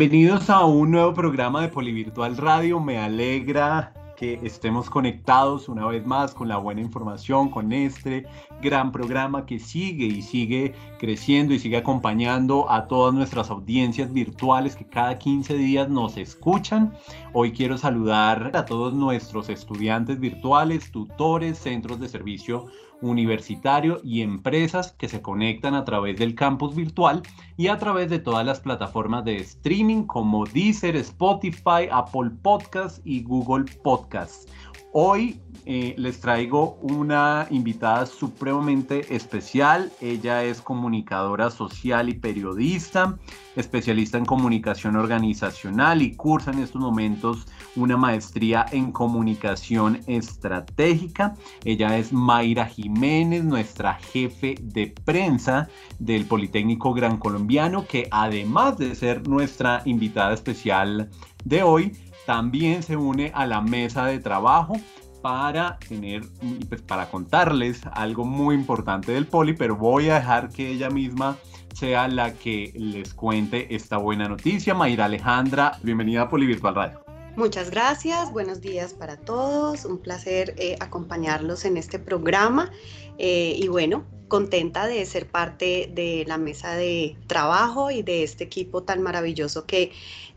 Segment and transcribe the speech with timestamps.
[0.00, 2.80] Bienvenidos a un nuevo programa de Polivirtual Radio.
[2.80, 8.24] Me alegra que estemos conectados una vez más con la buena información, con este
[8.62, 14.74] gran programa que sigue y sigue creciendo y sigue acompañando a todas nuestras audiencias virtuales
[14.74, 16.94] que cada 15 días nos escuchan.
[17.34, 22.68] Hoy quiero saludar a todos nuestros estudiantes virtuales, tutores, centros de servicio
[23.02, 27.22] universitario y empresas que se conectan a través del campus virtual
[27.56, 33.22] y a través de todas las plataformas de streaming como Deezer, Spotify, Apple Podcasts y
[33.22, 34.46] Google Podcasts.
[34.92, 39.92] Hoy eh, les traigo una invitada supremamente especial.
[40.00, 43.16] Ella es comunicadora social y periodista,
[43.54, 51.34] especialista en comunicación organizacional y cursa en estos momentos una maestría en comunicación estratégica.
[51.64, 55.68] Ella es Mayra Jiménez, nuestra jefe de prensa
[55.98, 61.10] del Politécnico Gran Colombiano, que además de ser nuestra invitada especial
[61.44, 61.96] de hoy,
[62.26, 64.74] también se une a la mesa de trabajo
[65.22, 66.22] para tener
[66.68, 71.36] pues para contarles algo muy importante del poli, pero voy a dejar que ella misma
[71.74, 74.74] sea la que les cuente esta buena noticia.
[74.74, 77.09] Mayra Alejandra, bienvenida a Poli Virtual Radio.
[77.36, 82.72] Muchas gracias, buenos días para todos, un placer eh, acompañarlos en este programa
[83.18, 88.44] eh, y bueno, contenta de ser parte de la mesa de trabajo y de este
[88.44, 89.92] equipo tan maravilloso que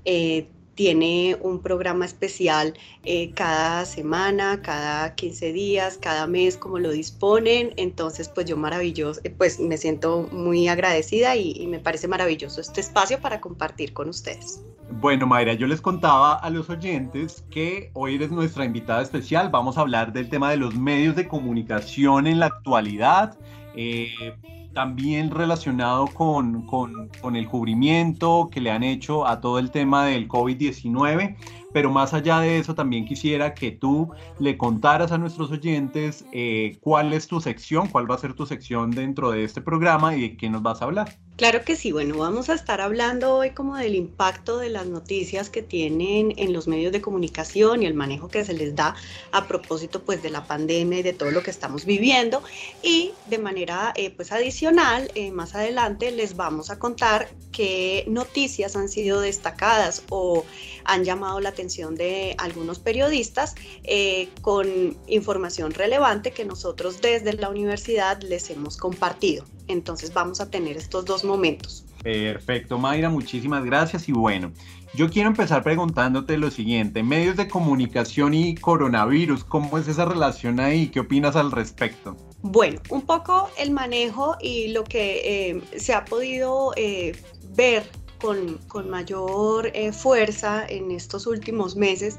[0.05, 2.73] eh, tiene un programa especial
[3.06, 7.73] eh, cada semana, cada 15 días, cada mes, como lo disponen.
[7.78, 12.81] Entonces, pues yo maravilloso, eh, pues me siento muy agradecida y, me parece maravilloso este
[12.81, 14.63] espacio para compartir con ustedes.
[15.00, 19.50] Bueno, Mayra, yo les contaba a los oyentes que hoy eres nuestra invitada especial.
[19.50, 23.38] Vamos a hablar del tema de los medios de comunicación en la actualidad.
[23.75, 24.35] Eh,
[24.73, 30.28] también relacionado con, con, el cubrimiento que le han hecho a todo el tema del
[30.28, 31.35] COVID-19,
[31.72, 36.78] pero más allá de eso también quisiera que tú le contaras a nuestros oyentes eh,
[36.81, 40.22] cuál es tu sección, cuál va a ser tu sección dentro de este programa y
[40.22, 41.17] de qué nos vas a hablar.
[41.35, 45.49] Claro que sí, bueno, vamos a estar hablando hoy como del impacto de las noticias
[45.49, 48.95] que tienen en los medios de comunicación y el manejo que se les da
[49.31, 52.44] a propósito pues de la pandemia y de todo lo que estamos viviendo.
[52.83, 58.75] Y de manera eh, pues adicional eh, más adelante les vamos a contar qué noticias
[58.75, 60.45] han sido destacadas o
[60.85, 67.49] han llamado la atención de algunos periodistas eh, con información relevante que nosotros desde la
[67.49, 69.45] universidad les hemos compartido.
[69.67, 71.85] Entonces vamos a tener estos dos momentos.
[72.03, 74.09] Perfecto, Mayra, muchísimas gracias.
[74.09, 74.51] Y bueno,
[74.94, 80.59] yo quiero empezar preguntándote lo siguiente, medios de comunicación y coronavirus, ¿cómo es esa relación
[80.59, 80.89] ahí?
[80.89, 82.15] ¿Qué opinas al respecto?
[82.41, 87.13] Bueno, un poco el manejo y lo que eh, se ha podido eh,
[87.55, 87.89] ver
[88.23, 92.17] con, con mayor eh, fuerza en estos últimos meses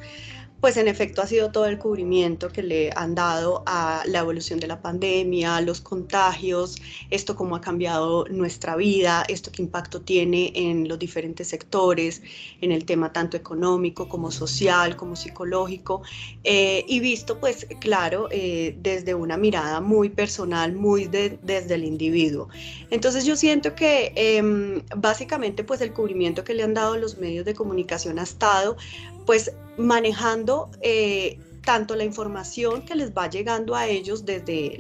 [0.64, 4.58] pues en efecto ha sido todo el cubrimiento que le han dado a la evolución
[4.60, 6.76] de la pandemia, los contagios,
[7.10, 12.22] esto cómo ha cambiado nuestra vida, esto qué impacto tiene en los diferentes sectores,
[12.62, 16.00] en el tema tanto económico como social, como psicológico,
[16.44, 22.48] eh, y visto pues claro eh, desde una mirada muy personal, muy desde el individuo.
[22.88, 27.44] Entonces yo siento que em, básicamente pues el cubrimiento que le han dado los medios
[27.44, 28.78] de comunicación ha estado
[29.27, 34.76] pues manejando eh, tanto la información que les va llegando a ellos desde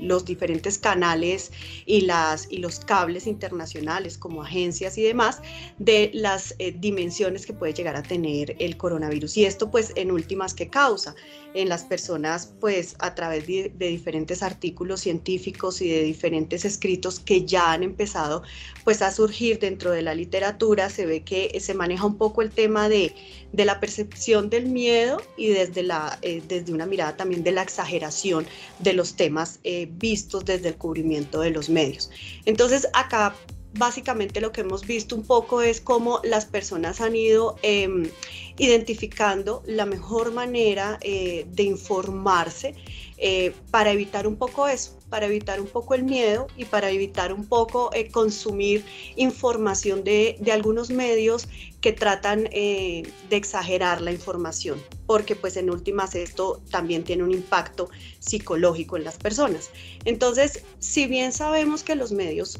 [0.00, 1.52] los diferentes canales
[1.84, 5.40] y, las, y los cables internacionales como agencias y demás
[5.78, 9.36] de las eh, dimensiones que puede llegar a tener el coronavirus.
[9.36, 11.14] Y esto pues en últimas que causa
[11.54, 17.44] en las personas pues a través de, diferentes artículos científicos y de diferentes escritos que
[17.44, 18.42] ya han empezado
[18.84, 22.50] pues a surgir dentro de la literatura, se ve que se maneja un poco el
[22.50, 23.14] tema de,
[23.52, 27.62] de la percepción del miedo y desde la eh, desde una mirada también de la
[27.62, 28.46] exageración
[28.78, 32.10] de los temas eh, vistos desde el cubrimiento de los medios.
[32.44, 33.34] Entonces acá
[33.78, 38.10] básicamente lo que hemos visto un poco es cómo las personas han ido em,
[38.58, 42.74] identificando la mejor manera eh, de informarse
[43.18, 47.32] eh, para evitar un poco eso, para evitar un poco el miedo y para evitar
[47.32, 48.84] un poco eh, consumir
[49.16, 51.48] información de, algunos medios
[51.80, 57.88] que tratan de exagerar la información, porque pues en últimas esto también tiene un impacto
[58.18, 59.70] psicológico en las personas.
[60.04, 62.58] Entonces, si bien sabemos que los medios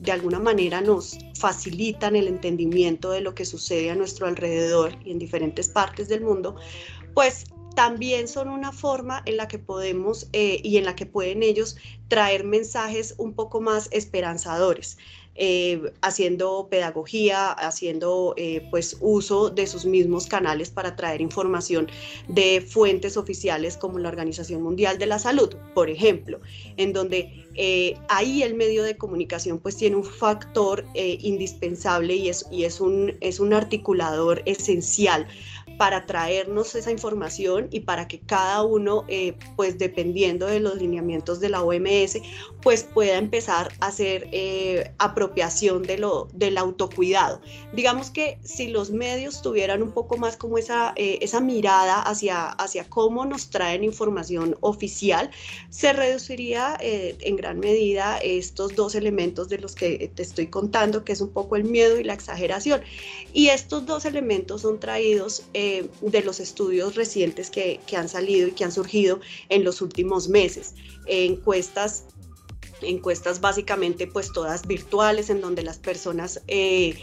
[0.00, 5.12] de alguna manera nos facilitan el entendimiento de lo que sucede a nuestro alrededor y
[5.12, 6.56] en diferentes partes del mundo,
[7.14, 7.44] pues
[7.74, 11.76] también son una forma en la que podemos eh, y en la que pueden ellos
[12.08, 14.98] traer mensajes un poco más esperanzadores.
[15.40, 21.88] Eh, haciendo pedagogía, haciendo eh, pues uso de sus mismos canales para traer información
[22.26, 26.40] de fuentes oficiales como la Organización Mundial de la Salud, por ejemplo,
[26.76, 27.44] en donde
[28.08, 33.16] ahí el medio de comunicación pues tiene un factor indispensable y, es, y es, un,
[33.20, 35.26] es un articulador esencial
[35.78, 41.38] para traernos esa información y para que cada uno, eh, pues dependiendo de los lineamientos
[41.38, 42.18] de la OMS,
[42.62, 47.40] pues pueda empezar a hacer eh, apropiación de lo, del autocuidado.
[47.72, 52.48] Digamos que si los medios tuvieran un poco más como esa, eh, esa mirada hacia,
[52.48, 55.30] hacia cómo nos traen información oficial,
[55.70, 61.12] se reduciría en gran medida estos dos elementos de los que te estoy contando, que
[61.12, 62.80] es un poco el miedo y la exageración.
[63.32, 65.44] Y estos dos elementos son traídos
[66.00, 70.74] de los estudios recientes que, han salido y que han surgido en los últimos meses.
[71.06, 72.04] encuestas
[72.82, 76.96] encuestas básicamente pues todas virtuales en donde las personas eh,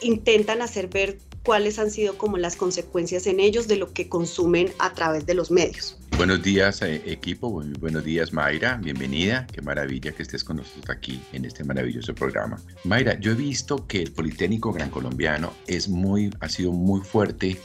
[0.00, 4.70] intentan hacer ver cuáles han sido como las consecuencias en ellos de lo que consumen
[4.78, 5.98] a través de los medios.
[6.16, 11.20] Buenos días eh, equipo, buenos días Mayra, bienvenida, qué maravilla que estés con nosotros aquí
[11.32, 12.60] en este maravilloso programa.
[12.84, 17.56] Mayra, yo he visto que el Politécnico Gran Colombiano es muy, ha sido muy fuerte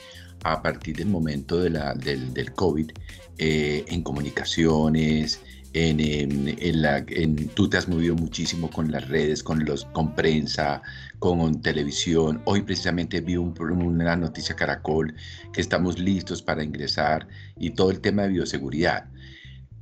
[0.44, 2.92] a partir del momento de la, del, del COVID
[3.38, 5.42] eh, en comunicaciones,
[5.74, 10.14] en, en, la, en, tú te has movido muchísimo con las redes, con, los, con
[10.14, 10.82] prensa,
[11.20, 12.42] con televisión.
[12.46, 15.16] Hoy precisamente vi un, una noticia Caracol
[15.52, 19.06] que estamos listos para ingresar y todo el tema de bioseguridad.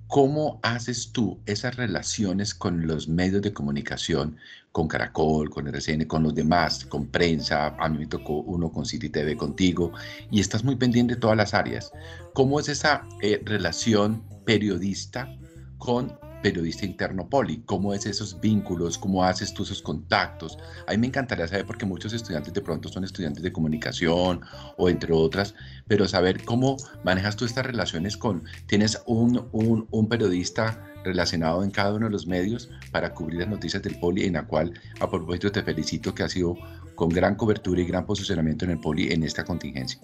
[0.08, 4.38] ¿Cómo haces tú esas relaciones con los medios de comunicación,
[4.72, 7.76] con Caracol, con RCN, con los demás, con prensa?
[7.80, 9.92] A mí me tocó uno con City TV contigo
[10.30, 11.92] y estás muy pendiente de todas las áreas.
[12.34, 15.28] ¿Cómo es esa eh, relación periodista
[15.78, 20.58] con periodista interno poli, cómo es esos vínculos, cómo haces tú esos contactos.
[20.88, 24.42] A mí me encantaría saber porque muchos estudiantes de pronto son estudiantes de comunicación
[24.78, 25.56] o entre otras,
[25.88, 31.72] pero saber cómo manejas tú estas relaciones con, tienes un, un, un periodista relacionado en
[31.72, 35.10] cada uno de los medios para cubrir las noticias del poli, en la cual a
[35.10, 36.58] propósito te felicito que ha sido
[36.96, 40.00] con gran cobertura y gran posicionamiento en el poli en esta contingencia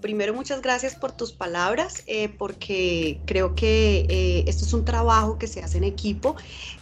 [0.00, 5.38] primero muchas gracias por tus palabras, eh, porque creo que eh, esto es un trabajo
[5.38, 6.36] que se hace en equipo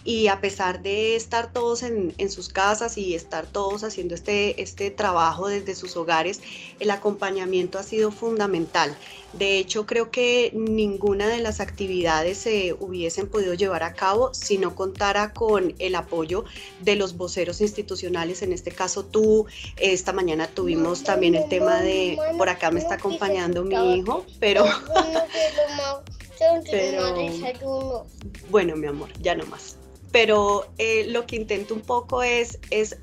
[0.05, 4.91] y a pesar de estar todos en, sus casas y estar todos haciendo este, este
[4.91, 6.41] trabajo desde sus hogares,
[6.79, 8.97] el acompañamiento ha sido fundamental.
[9.33, 14.57] De hecho, creo que ninguna de las actividades se hubiesen podido llevar a cabo si
[14.57, 16.45] no contara con el apoyo
[16.81, 19.47] de los voceros institucionales, en este caso tú.
[19.77, 24.65] Esta mañana tuvimos también el tema de, por acá me está acompañando mi hijo, pero...
[26.71, 28.05] pero
[28.51, 29.77] bueno, mi amor, ya no más.
[30.13, 32.97] Pero eh, lo que intento un poco es, es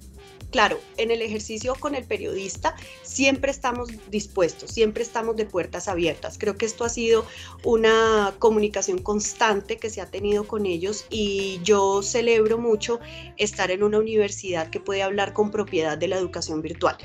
[0.56, 6.38] claro, en el ejercicio con el periodista siempre estamos dispuestos, siempre estamos de puertas abiertas.
[6.38, 7.26] Creo que esto ha sido
[7.66, 13.02] una comunicación constante que se ha tenido con ellos y yo celebro mucho
[13.36, 16.96] estar en una universidad que puede hablar con propiedad de la educación virtual.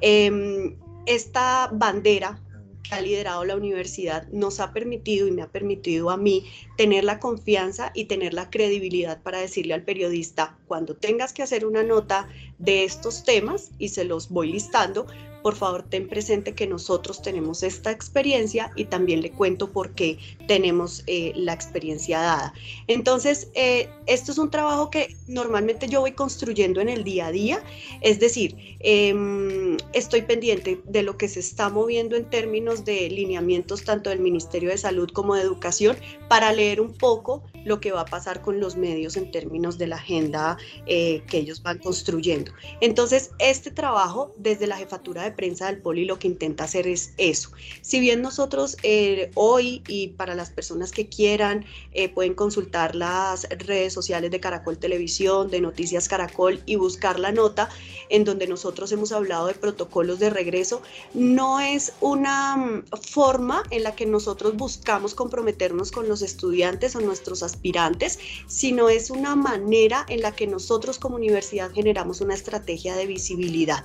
[0.00, 2.40] Em, esta bandera
[2.82, 6.46] que ha liderado la universidad nos ha permitido y me ha permitido a mí
[6.76, 11.64] tener la confianza y tener la credibilidad para decirle al periodista, cuando tengas que hacer
[11.64, 15.06] una nota de estos temas, y se los voy listando,
[15.44, 20.16] por favor ten presente que nosotros tenemos esta experiencia y también le cuento por qué
[20.48, 22.54] tenemos eh, la experiencia dada.
[22.86, 27.30] Entonces, eh, esto es un trabajo que normalmente yo voy construyendo en el día a
[27.30, 27.62] día,
[28.00, 33.84] es decir, em, estoy pendiente de lo que se está moviendo en términos de lineamientos
[33.84, 38.02] tanto del Ministerio de Salud como de Educación para leer un poco lo que va
[38.02, 40.56] a pasar con los medios en términos de la agenda
[40.86, 42.52] eh, que ellos van construyendo.
[42.80, 47.12] Entonces, este trabajo desde la jefatura de prensa del Poli lo que intenta hacer es
[47.16, 47.50] eso.
[47.80, 53.48] Si bien nosotros eh, hoy y para las personas que quieran eh, pueden consultar las
[53.50, 57.68] redes sociales de Caracol Televisión, de Noticias Caracol y buscar la nota
[58.08, 60.82] en donde nosotros hemos hablado de protocolos de regreso,
[61.14, 67.00] no es una mm, forma en la que nosotros buscamos comprometernos con los estudiantes o
[67.00, 72.96] nuestros aspirantes, sino es una manera en la que nosotros como universidad generamos una estrategia
[72.96, 73.84] de visibilidad.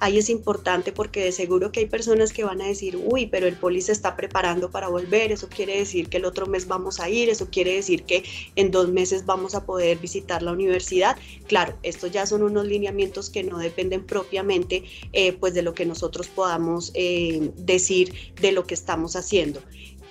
[0.00, 3.46] Ahí es importante porque de seguro que hay personas que van a decir, uy, pero
[3.46, 7.00] el poli se está preparando para volver, eso quiere decir que el otro mes vamos
[7.00, 8.24] a ir, eso quiere decir que
[8.56, 11.16] en dos meses vamos a poder visitar la universidad.
[11.46, 15.84] Claro, estos ya son unos lineamientos que no dependen propiamente eh, pues de lo que
[15.84, 19.60] nosotros podamos eh, decir de lo que estamos haciendo,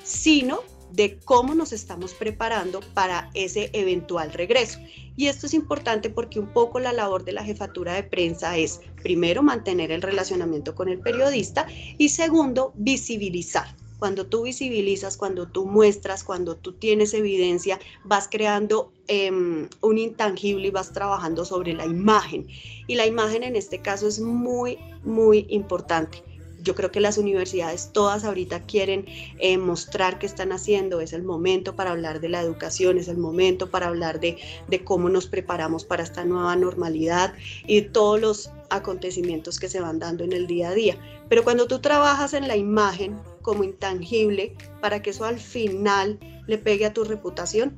[0.03, 4.79] sino de cómo nos estamos preparando para ese eventual regreso.
[5.15, 8.81] Y esto es importante porque un poco la labor de la jefatura de prensa es,
[9.03, 11.67] primero, mantener el relacionamiento con el periodista
[11.97, 13.75] y segundo, visibilizar.
[13.99, 20.69] Cuando tú visibilizas, cuando tú muestras, cuando tú tienes evidencia, vas creando em, un intangible
[20.69, 22.47] y vas trabajando sobre la imagen.
[22.87, 26.23] Y la imagen en este caso es muy, muy importante
[26.61, 29.05] yo creo que las universidades todas ahorita quieren
[29.39, 33.17] eh, mostrar qué están haciendo, es el momento para hablar de la educación, es el
[33.17, 34.37] momento para hablar de,
[34.67, 37.33] de cómo nos preparamos para esta nueva normalidad
[37.67, 40.97] y todos los acontecimientos que se van dando en el día a día.
[41.27, 46.57] Pero cuando tú trabajas en la imagen como intangible, para que eso al final le
[46.57, 47.77] pegue a tu reputación,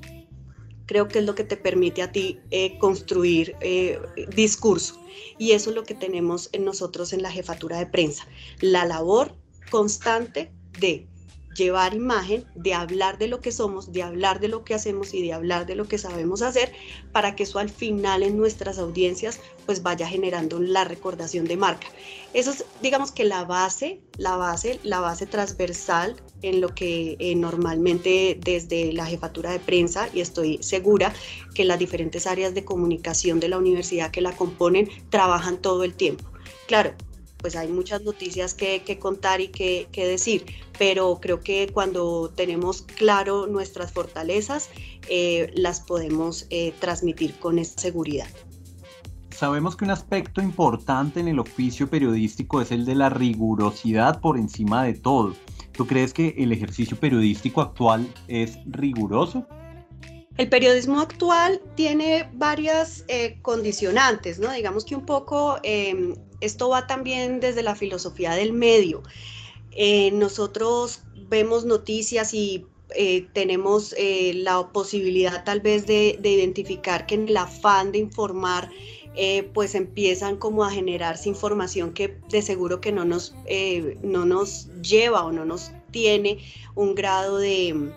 [0.85, 3.99] creo que es lo que te permite a ti eh, construir eh,
[4.35, 4.99] discurso.
[5.37, 8.27] Y eso es lo que tenemos en nosotros en la jefatura de prensa,
[8.59, 9.35] la labor
[9.69, 11.07] constante de
[11.55, 15.21] llevar imagen, de hablar de lo que somos, de hablar de lo que hacemos y
[15.21, 16.71] de hablar de lo que sabemos hacer,
[17.11, 21.87] para que eso al final en nuestras audiencias pues vaya generando la recordación de marca.
[22.33, 27.35] Eso es, digamos que la base, la base, la base transversal en lo que eh,
[27.35, 31.13] normalmente desde la jefatura de prensa, y estoy segura
[31.53, 35.93] que las diferentes áreas de comunicación de la universidad que la componen trabajan todo el
[35.93, 36.29] tiempo.
[36.67, 36.93] Claro,
[37.41, 40.45] pues hay muchas noticias que, contar y que, decir,
[40.77, 44.69] pero creo que cuando tenemos claro nuestras fortalezas,
[45.09, 48.27] eh, las podemos eh, transmitir con seguridad.
[49.31, 54.37] Sabemos que un aspecto importante en el oficio periodístico es el de la rigurosidad por
[54.37, 55.33] encima de todo.
[55.71, 59.47] ¿Tú crees que el ejercicio periodístico actual es riguroso?
[60.37, 64.51] El periodismo actual tiene varias eh, condicionantes, ¿no?
[64.51, 69.03] Digamos que un poco em, esto va también desde la filosofía del medio.
[69.71, 77.27] Eh, nosotros vemos noticias y eh, tenemos la posibilidad tal vez de, identificar que en
[77.27, 78.69] el afán de informar,
[79.53, 83.35] pues empiezan como a generarse información que de seguro que no nos,
[84.01, 86.39] no nos lleva o no nos tiene
[86.75, 87.91] un grado de,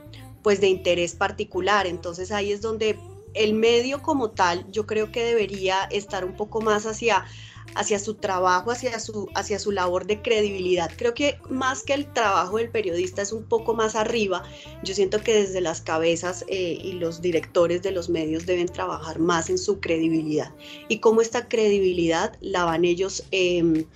[0.45, 1.89] pues de interés particular.
[1.89, 2.97] Entonces ahí es donde
[3.33, 7.25] el medio como tal yo creo que debería estar un poco más hacia
[7.75, 10.93] hacia su trabajo, hacia su, hacia su labor de credibilidad.
[10.97, 14.45] Creo que más que el trabajo del periodista es un poco más arriba.
[14.85, 19.19] Yo siento que desde las cabezas eh, y los directores de los medios deben trabajar
[19.19, 20.53] más en su credibilidad.
[20.89, 23.25] Y cómo esta credibilidad la van ellos...
[23.31, 23.87] Em,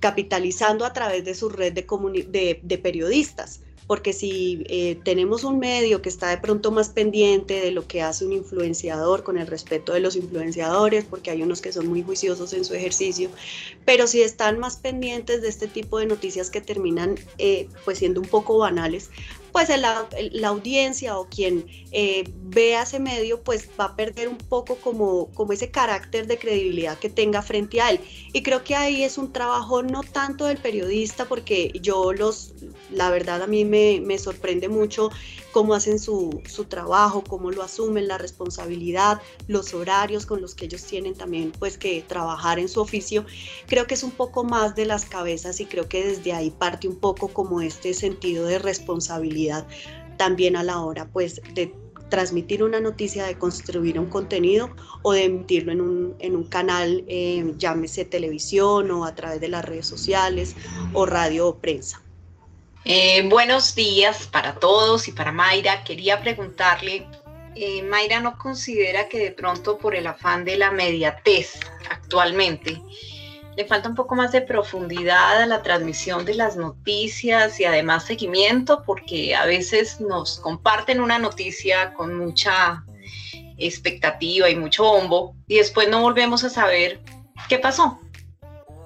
[0.00, 6.00] capitalizando a través de su red de, de periodistas porque si eh, tenemos un medio
[6.00, 9.92] que está de pronto más pendiente de lo que hace un influenciador con el respeto
[9.92, 13.30] de los influenciadores, porque hay unos que son muy juiciosos en su ejercicio,
[13.84, 18.20] pero si están más pendientes de este tipo de noticias que terminan eh, pues siendo
[18.20, 19.10] un poco banales,
[19.54, 20.08] pues la,
[20.48, 25.70] audiencia o quien eh, vea ese medio, pues va a perder un poco como, ese
[25.70, 28.00] carácter de credibilidad que tenga frente a él.
[28.32, 32.52] Y creo que ahí es un trabajo no tanto del periodista, porque yo los,
[32.90, 35.10] la verdad a mí me, me sorprende mucho
[35.52, 40.64] cómo hacen su, su, trabajo, cómo lo asumen, la responsabilidad, los horarios con los que
[40.64, 43.24] ellos tienen también pues que trabajar en su oficio.
[43.68, 46.88] Creo que es un poco más de las cabezas y creo que desde ahí parte
[46.88, 49.43] un poco como este sentido de responsabilidad
[50.16, 51.72] también a la hora pues de
[52.08, 54.70] transmitir una noticia, de construir un contenido
[55.02, 59.48] o de emitirlo en un, en un canal, eh, llámese televisión o a través de
[59.48, 60.54] las redes sociales
[60.92, 62.00] o radio o prensa.
[62.84, 65.84] Eh, buenos días para todos y para Mayra.
[65.84, 67.06] Quería preguntarle,
[67.56, 71.58] eh, Mayra no considera que de pronto por el afán de la mediatez
[71.90, 72.80] actualmente,
[73.56, 78.04] le falta un poco más de profundidad a la transmisión de las noticias y además
[78.04, 82.84] seguimiento, porque a veces nos comparten una noticia con mucha
[83.56, 87.00] expectativa y mucho bombo y después no volvemos a saber
[87.48, 88.00] qué pasó.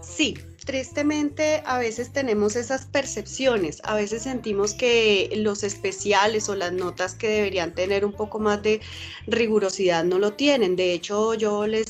[0.02, 6.72] Sí, tristemente a veces tenemos esas percepciones, a veces sentimos que los especiales o las
[6.72, 8.80] notas que deberían tener un poco más de
[9.26, 10.76] rigurosidad no lo tienen.
[10.76, 11.86] De hecho, yo les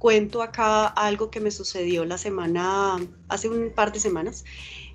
[0.00, 4.44] cuento acá algo que me sucedió la semana, hace un par de semanas,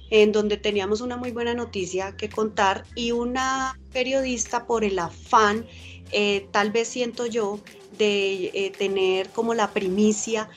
[0.10, 5.68] en donde teníamos una muy buena noticia que contar y una periodista por el afán,
[6.12, 7.60] eh, tal vez siento yo,
[8.00, 10.50] de eh, tener como la primicia,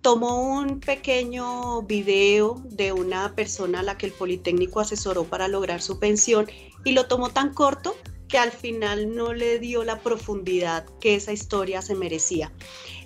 [0.00, 5.82] tomó un pequeño video de una persona a la que el Politécnico asesoró para lograr
[5.82, 6.46] su pensión
[6.82, 7.94] y lo tomó tan corto
[8.26, 12.50] que al final no le dio la profundidad que esa historia se merecía.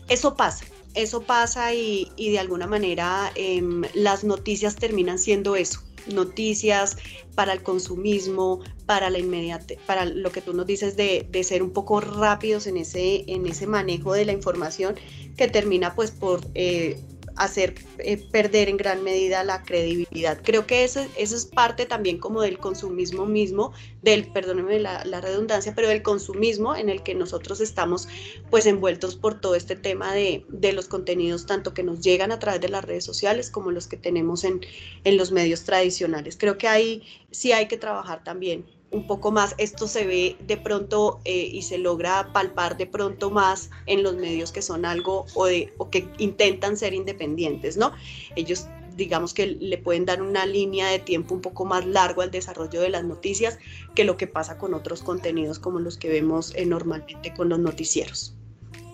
[0.08, 0.64] Eso pasa,
[0.96, 5.80] eso pasa y, de alguna manera em, las noticias terminan siendo eso,
[6.12, 6.96] noticias
[7.34, 11.70] para el consumismo, para la inmediate, para lo que tú nos dices de, ser un
[11.70, 14.96] poco rápidos en ese, en ese manejo de la información
[15.36, 16.98] que termina pues por eh,
[17.36, 20.38] hacer eh, perder en gran medida la credibilidad.
[20.42, 25.74] Creo que eso, eso es parte también como del consumismo mismo, del, perdónenme la, redundancia,
[25.74, 28.08] pero del consumismo en el que nosotros estamos
[28.50, 32.38] pues envueltos por todo este tema de, de, los contenidos, tanto que nos llegan a
[32.38, 34.60] través de las redes sociales como los que tenemos en,
[35.04, 36.36] en los medios tradicionales.
[36.38, 38.64] Creo que ahí sí hay que trabajar también
[38.96, 43.30] un poco más, esto se ve de pronto eh, y se logra palpar de pronto
[43.30, 45.46] más en los medios que son algo o,
[45.90, 47.92] que intentan ser independientes, ¿no?
[48.34, 52.30] Ellos digamos que le pueden dar una línea de tiempo un poco más largo al
[52.30, 53.58] desarrollo de las noticias
[53.94, 57.58] que lo que pasa con otros contenidos como los que vemos eh, normalmente con los
[57.58, 58.34] noticieros.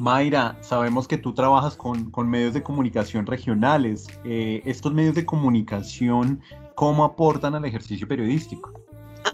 [0.01, 4.09] Mayra, sabemos que tú trabajas con, con medios de comunicación regionales.
[4.25, 6.41] Eh, ¿Estos medios de comunicación
[6.75, 8.73] cómo aportan al ejercicio periodístico?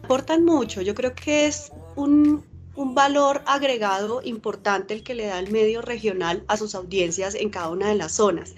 [0.09, 0.81] Aportan mucho.
[0.81, 2.43] Yo creo que es un,
[2.75, 7.69] valor agregado importante el que le da el medio regional a sus audiencias en cada
[7.69, 8.55] una de las zonas.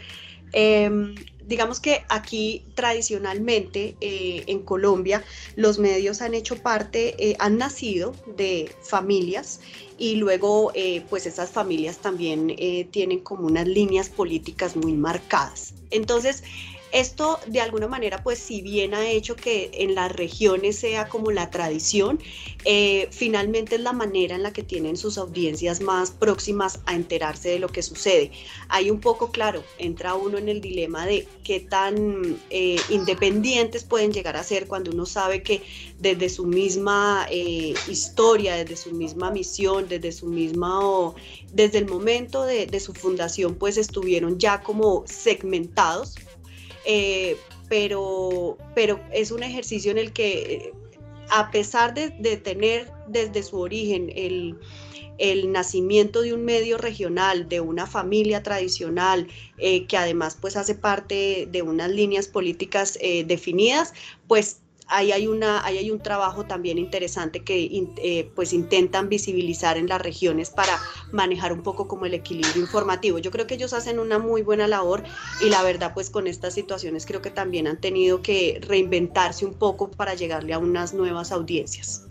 [0.53, 5.25] Em, digamos que aquí tradicionalmente eh, en Colombia
[5.57, 9.61] los medios han hecho parte, eh, han nacido de familias
[9.99, 12.55] y luego eh, pues esas familias también
[12.93, 15.75] tienen como unas líneas políticas muy marcadas.
[15.91, 16.45] Entonces,
[16.93, 21.31] esto de alguna manera, pues si bien ha hecho que en las regiones sea como
[21.31, 22.21] la tradición,
[22.65, 27.51] eh, finalmente es la manera en la que tienen sus audiencias más próximas a enterarse
[27.51, 28.33] de lo que sucede.
[28.69, 34.13] Hay un poco, claro, entra uno en el dilema de qué tan eh, independientes pueden
[34.13, 35.63] llegar a ser cuando uno sabe que
[35.99, 40.81] desde su misma eh, historia, desde su misma misión, desde su misma,
[41.53, 46.17] desde el momento de, de su fundación, pues estuvieron ya como segmentados
[46.85, 47.37] eh,
[47.69, 50.73] pero, pero es un ejercicio en el que, eh,
[51.31, 54.59] a pesar de, tener desde su origen el,
[55.53, 61.47] nacimiento de un medio regional, de una familia tradicional, eh, que además pues hace parte
[61.51, 63.93] de unas líneas políticas definidas,
[64.27, 64.61] pues
[64.91, 69.89] ahí hay, una, ahí hay un trabajo también interesante que eh, pues intentan visibilizar en
[69.89, 70.79] las regiones para
[71.13, 73.19] manejar un poco como el equilibrio informativo.
[73.19, 75.03] Yo creo que ellos hacen una muy buena labor
[75.45, 79.55] y la verdad pues con estas situaciones creo que también han tenido que reinventarse un
[79.55, 82.07] poco para llegarle a unas nuevas audiencias.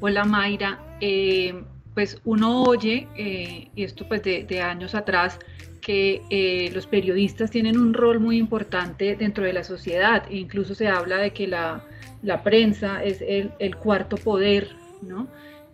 [0.00, 1.60] Hola Mayra, eh,
[1.94, 5.38] pues uno oye, eh, y esto pues de, de años atrás,
[5.80, 10.24] que eh, los periodistas tienen un rol muy importante dentro de la sociedad.
[10.30, 11.82] E incluso se habla de que la,
[12.22, 14.70] la prensa es el, cuarto poder,
[15.02, 15.28] ¿no?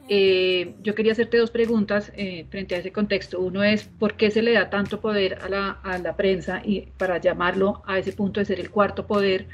[0.08, 3.40] Eh, yo quería hacerte dos preguntas eh, frente a ese contexto.
[3.40, 6.82] Uno es, ¿por qué se le da tanto poder a la, a la prensa y
[6.98, 9.46] para llamarlo a ese punto de ser el cuarto poder?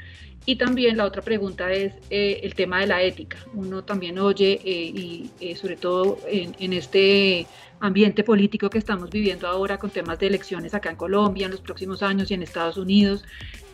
[0.45, 3.37] Y también la otra pregunta es el tema de la ética.
[3.53, 7.45] Uno también oye, y sobre todo en, en este
[7.81, 11.61] ambiente político que estamos viviendo ahora con temas de elecciones acá en Colombia en los
[11.61, 13.25] próximos años y en Estados Unidos,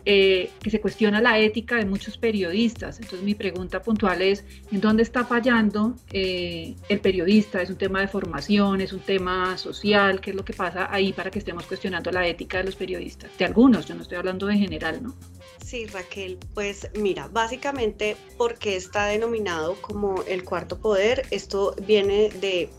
[0.06, 2.98] eh, que se cuestiona la ética de muchos periodistas.
[2.98, 7.60] Entonces mi pregunta puntual es, ¿en dónde está fallando eh, el periodista?
[7.60, 8.80] ¿Es un tema de formación?
[8.80, 10.22] ¿Es un tema social?
[10.22, 13.30] ¿Qué es lo que pasa ahí para que estemos cuestionando la ética de los periodistas?
[13.36, 15.14] De algunos, yo no estoy hablando de general, ¿no?
[15.68, 22.70] Sí, Raquel, pues mira, básicamente porque está denominado como el cuarto poder, esto viene de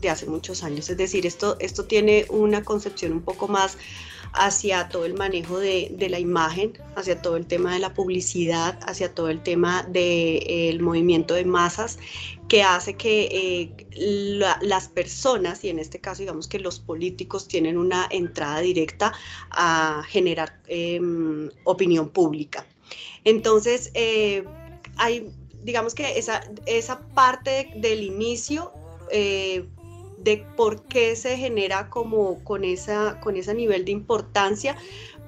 [0.00, 0.88] de hace muchos años.
[0.90, 3.76] Es decir, esto, esto tiene una concepción un poco más
[4.32, 9.14] hacia todo el manejo de, la imagen, hacia todo el tema de la publicidad, hacia
[9.14, 11.98] todo el tema del movimiento de masas
[12.48, 17.76] que hace que eh, las personas, y en este caso digamos que los políticos tienen
[17.76, 19.12] una entrada directa
[19.50, 22.66] a generar em, opinión pública.
[23.24, 24.44] Entonces, eh,
[24.96, 25.30] hay,
[25.62, 28.72] digamos que esa, esa parte del inicio
[29.10, 29.64] eh,
[30.22, 34.76] de por qué se genera como con, esa, con ese nivel de importancia,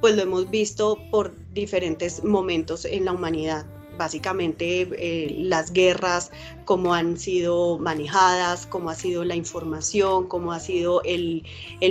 [0.01, 3.67] pues lo hemos visto por diferentes momentos en la humanidad
[4.01, 6.31] básicamente eh, las guerras,
[6.65, 11.45] cómo han sido manejadas, cómo ha sido la información, cómo ha sido el,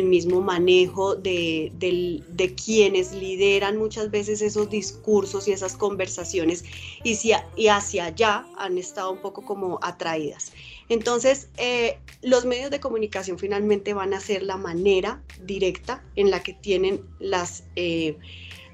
[0.05, 6.65] mismo manejo de, de, quienes lideran muchas veces esos discursos y esas conversaciones
[7.03, 10.51] y, si, y hacia allá han estado un poco como atraídas.
[10.89, 16.43] Entonces, eh, los medios de comunicación finalmente van a ser la manera directa en la
[16.43, 17.63] que tienen las...
[17.75, 18.17] Eh,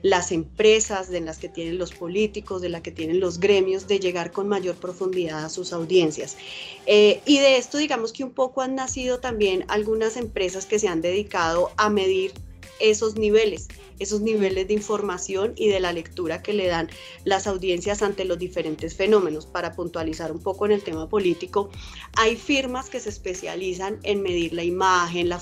[0.05, 3.99] las empresas, de las que tienen los políticos, de las que tienen los gremios, de
[3.99, 6.37] llegar con mayor profundidad a sus audiencias.
[6.85, 10.87] Eh, y de esto, digamos que un poco han nacido también algunas empresas que se
[10.87, 12.33] han dedicado a medir
[12.79, 13.67] esos niveles,
[13.99, 16.89] esos niveles de información y de la lectura que le dan
[17.23, 19.45] las audiencias ante los diferentes fenómenos.
[19.45, 21.69] Para puntualizar un poco en el tema político,
[22.17, 25.39] hay firmas que se especializan en medir la imagen, la,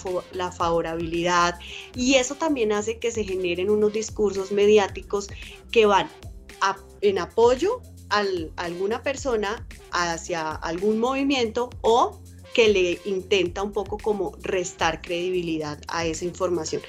[0.52, 1.60] favorabilidad
[1.96, 5.30] y eso también hace que se generen unos discursos mediáticos
[5.72, 6.10] que van
[7.02, 8.24] en apoyo a
[8.58, 12.22] alguna persona hacia algún movimiento o
[12.54, 16.82] que le intenta un poco como restar credibilidad a esa información.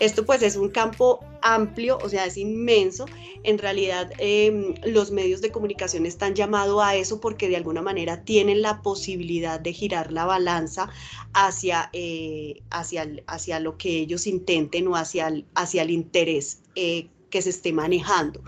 [0.00, 3.06] Esto pues es un campo amplio, o sea, es inmenso.
[3.42, 8.22] En realidad em, los medios de comunicación están llamados a eso porque de alguna manera
[8.24, 10.88] tienen la posibilidad de girar la balanza
[11.32, 17.08] hacia, eh, hacia, hacia lo que ellos intenten o hacia el, hacia el interés eh,
[17.30, 18.42] que se esté manejando.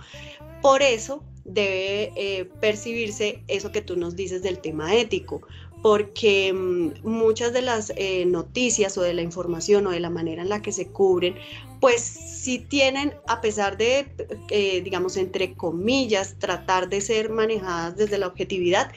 [0.63, 5.43] Por eso debe eh, percibirse eso que tú nos dices del tema ético,
[5.83, 10.43] porque mm, muchas de las eh, noticias o de la información o de la manera
[10.43, 11.37] en la que se cubren,
[11.81, 14.07] pues sí tienen, a pesar de,
[14.51, 18.93] eh, digamos, entre comillas, tratar de ser manejadas desde la objetividad,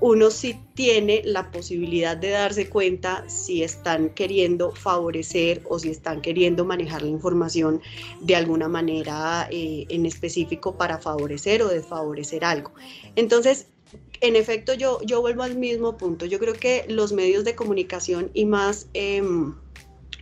[0.00, 6.20] uno sí tiene la posibilidad de darse cuenta si están queriendo favorecer o si están
[6.20, 7.80] queriendo manejar la información
[8.20, 12.72] de alguna manera eh, en específico para favorecer o desfavorecer algo.
[13.16, 13.68] Entonces,
[14.20, 16.26] en efecto, yo, yo vuelvo al mismo punto.
[16.26, 19.54] Yo creo que los medios de comunicación y más em,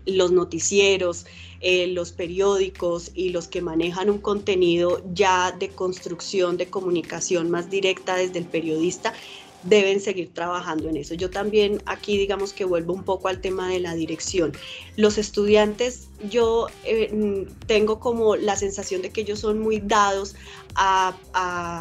[0.06, 1.26] los noticieros,
[1.60, 7.70] eh, los periódicos y los que manejan un contenido ya de construcción de comunicación más
[7.70, 9.14] directa desde el periodista,
[9.62, 11.14] deben seguir trabajando en eso.
[11.14, 14.52] Yo también aquí digamos que vuelvo un poco al tema de la dirección.
[14.96, 20.34] Los estudiantes, yo eh, tengo como la sensación de que ellos son muy dados
[20.76, 21.14] a,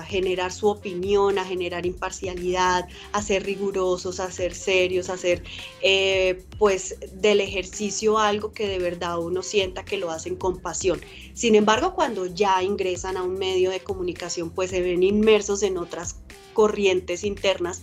[0.07, 5.43] generar su opinión, a generar imparcialidad, a ser rigurosos, a ser serios, a hacer
[5.81, 11.01] eh, pues del ejercicio algo que de verdad uno sienta que lo hacen con pasión.
[11.33, 15.77] Sin embargo, cuando ya ingresan a un medio de comunicación, pues se ven inmersos en
[15.77, 16.17] otras
[16.53, 17.81] corrientes internas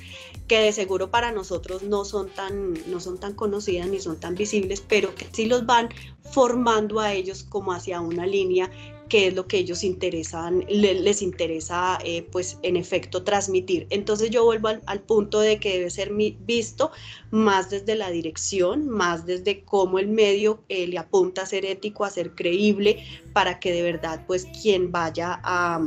[0.51, 4.35] que de seguro para nosotros no son tan, no son tan conocidas ni son tan
[4.35, 5.91] visibles, pero que sí los van
[6.23, 8.71] formando a ellos como hacia una línea
[9.11, 13.87] que es lo que ellos les interesa eh, pues en efecto transmitir.
[13.91, 16.93] Entonces yo vuelvo al, punto de que debe ser visto
[17.33, 22.05] más desde la dirección, más desde cómo el medio eh, le apunta a ser ético,
[22.05, 25.81] a ser creíble, para que de verdad pues quien vaya a,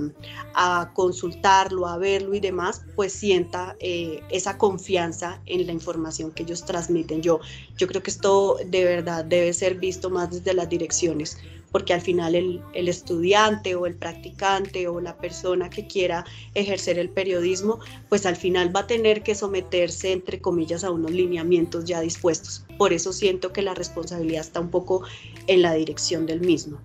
[0.53, 6.43] a consultarlo, a verlo y demás, pues sienta eh, esa confianza en la información que
[6.43, 7.21] ellos transmiten.
[7.21, 7.39] Yo,
[7.77, 11.37] yo creo que esto de verdad debe ser visto más desde las direcciones
[11.73, 17.09] porque al final el, estudiante o el practicante o la persona que quiera ejercer el
[17.09, 21.99] periodismo, pues al final va a tener que someterse, entre comillas, a unos lineamientos ya
[21.99, 22.63] dispuestos.
[22.77, 25.03] Por eso siento que la responsabilidad está un poco
[25.47, 26.79] en la dirección del mismo.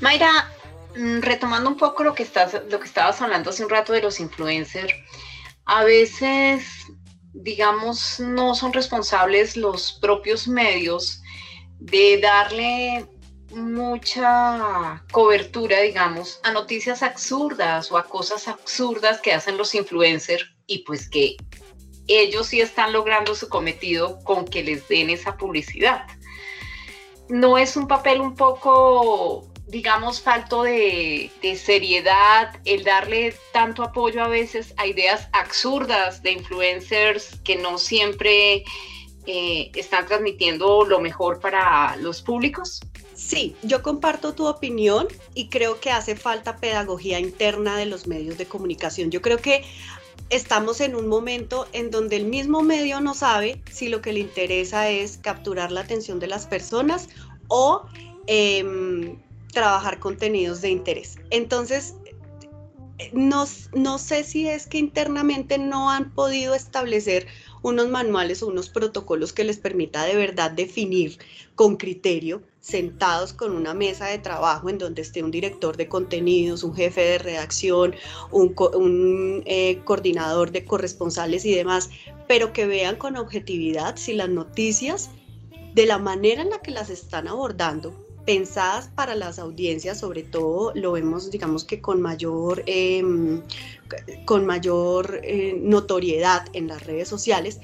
[0.00, 0.30] Mayra,
[0.96, 4.00] mm, retomando un poco lo que, estás, lo que estabas hablando hace un rato de
[4.00, 4.94] los influencers,
[5.66, 6.64] a veces,
[7.34, 11.20] digamos, no son responsables los propios medios
[11.80, 13.06] de darle
[13.54, 20.78] mucha cobertura, digamos, a noticias absurdas o a cosas absurdas que hacen los influencers y
[20.80, 21.36] pues que
[22.08, 26.06] ellos sí están logrando su cometido con que les den esa publicidad.
[27.28, 34.28] No es un papel un poco, digamos, falto de, seriedad el darle tanto apoyo a
[34.28, 38.64] veces a ideas absurdas de influencers que no siempre
[39.26, 42.80] eh, están transmitiendo lo mejor para los públicos?
[43.24, 48.36] Sí, yo comparto tu opinión y creo que hace falta pedagogía interna de los medios
[48.36, 49.10] de comunicación.
[49.10, 49.62] Yo creo que
[50.28, 54.20] estamos en un momento en donde el mismo medio no sabe si lo que le
[54.20, 57.08] interesa es capturar la atención de las personas
[57.46, 57.86] o
[58.26, 59.16] em,
[59.52, 61.16] trabajar contenidos de interés.
[61.30, 61.94] Entonces,
[63.12, 67.28] no, no sé si es que internamente no han podido establecer
[67.62, 71.18] unos manuales o unos protocolos que les permita de verdad definir
[71.54, 76.62] con criterio, sentados con una mesa de trabajo en donde esté un director de contenidos,
[76.62, 77.94] un jefe de redacción,
[78.30, 81.90] un, eh, coordinador de corresponsales y demás,
[82.28, 85.10] pero que vean con objetividad si las noticias,
[85.74, 90.72] de la manera en la que las están abordando, pensadas para las audiencias, sobre todo
[90.76, 93.42] lo vemos, digamos que con mayor, em,
[94.24, 97.58] con mayor eh, notoriedad en las redes sociales,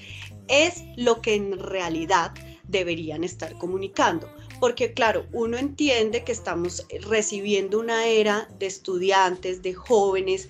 [0.49, 2.33] es lo que en realidad
[2.67, 4.29] deberían estar comunicando.
[4.61, 10.49] Porque claro, uno entiende que estamos recibiendo una era de estudiantes, de jóvenes,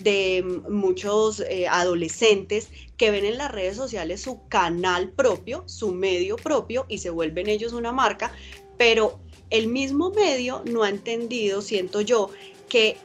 [0.00, 6.36] de muchos eh, adolescentes que ven en las redes sociales su canal propio, su medio
[6.36, 8.32] propio y se vuelven ellos una marca,
[8.78, 9.20] pero
[9.50, 12.30] el mismo medio no ha entendido, siento yo,
[12.68, 12.96] que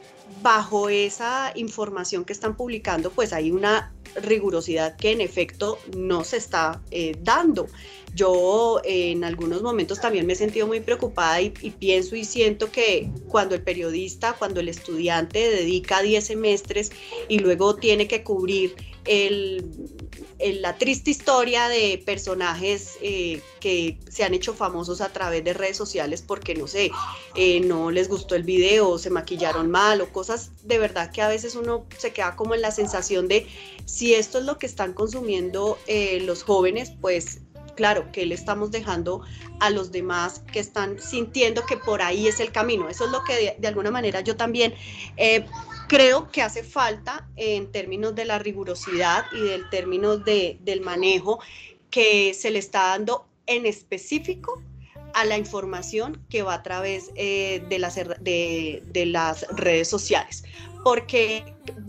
[0.42, 6.36] bajo esa información que están publicando, pues hay una rigurosidad que en efecto no se
[6.38, 7.68] está eh, dando.
[8.14, 12.70] Yo en algunos momentos también me he sentido muy preocupada y, y, pienso y siento
[12.70, 16.92] que cuando el periodista, cuando el estudiante dedica 10 semestres
[17.28, 18.74] y luego tiene que cubrir
[19.06, 25.76] la triste historia de personajes eh, que se han hecho famosos a través de redes
[25.76, 26.90] sociales porque, no sé,
[27.34, 31.28] eh, no les gustó el video, se maquillaron mal o cosas de verdad que a
[31.28, 33.46] veces uno se queda como en la sensación de
[33.84, 37.40] si esto es lo que están consumiendo eh, los jóvenes, pues
[37.76, 39.22] claro, que le estamos dejando
[39.60, 42.88] a los demás que están sintiendo que por ahí es el camino.
[42.88, 44.74] Eso es lo que de, alguna manera yo también
[45.88, 51.40] creo que hace falta en términos de la rigurosidad y del términos de, del manejo
[51.90, 54.62] que se le está dando en específico
[55.14, 60.44] a la información que va a través eh, de las redes sociales
[60.86, 61.42] porque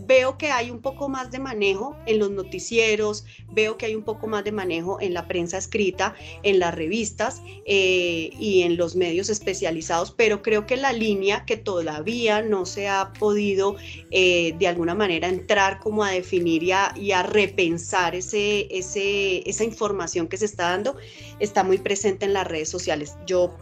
[0.08, 4.02] veo que hay un poco más de manejo en los noticieros, veo que hay un
[4.02, 8.96] poco más de manejo en la prensa escrita, en las revistas eh, y en los
[8.96, 13.76] medios especializados, pero creo que la línea que todavía no se ha podido
[14.10, 20.26] eh, de alguna manera entrar como a definir y a, repensar ese, ese, esa información
[20.26, 20.96] que se está dando
[21.38, 23.14] está muy presente en las redes sociales.
[23.28, 23.54] Yo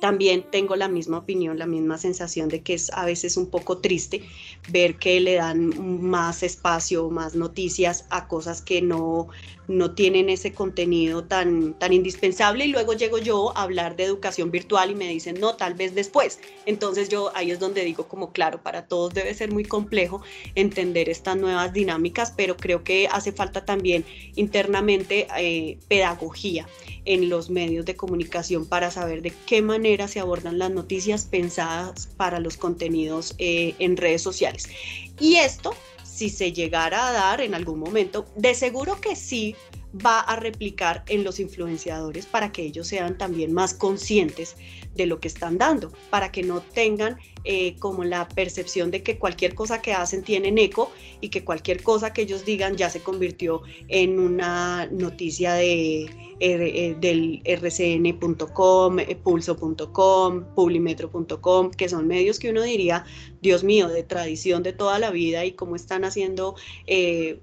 [0.00, 3.78] también tengo la misma opinión, la misma sensación de que es a veces un poco
[3.78, 4.22] triste
[4.70, 9.28] ver que le dan más espacio, más noticias a cosas que no,
[9.70, 14.50] no tienen ese contenido tan, tan indispensable y luego llego yo a hablar de educación
[14.50, 16.40] virtual y me dicen, no, tal vez después.
[16.66, 20.22] Entonces yo ahí es donde digo como, claro, para todos debe ser muy complejo
[20.56, 24.04] entender estas nuevas dinámicas, pero creo que hace falta también
[24.34, 26.66] internamente eh, pedagogía
[27.04, 32.08] en los medios de comunicación para saber de qué manera se abordan las noticias pensadas
[32.16, 34.68] para los contenidos eh, en redes sociales.
[35.20, 35.74] Y esto
[36.20, 39.56] si se llegara a dar en algún momento, de seguro que sí
[40.04, 44.56] va a replicar en los influenciadores para que ellos sean también más conscientes
[44.94, 49.18] de lo que están dando, para que no tengan eh, como la percepción de que
[49.18, 53.00] cualquier cosa que hacen tienen eco y que cualquier cosa que ellos digan ya se
[53.00, 62.62] convirtió en una noticia de, del rcn.com, eh, pulso.com, publimetro.com, que son medios que uno
[62.62, 63.04] diría,
[63.42, 66.56] Dios mío, de tradición de toda la vida y cómo están haciendo,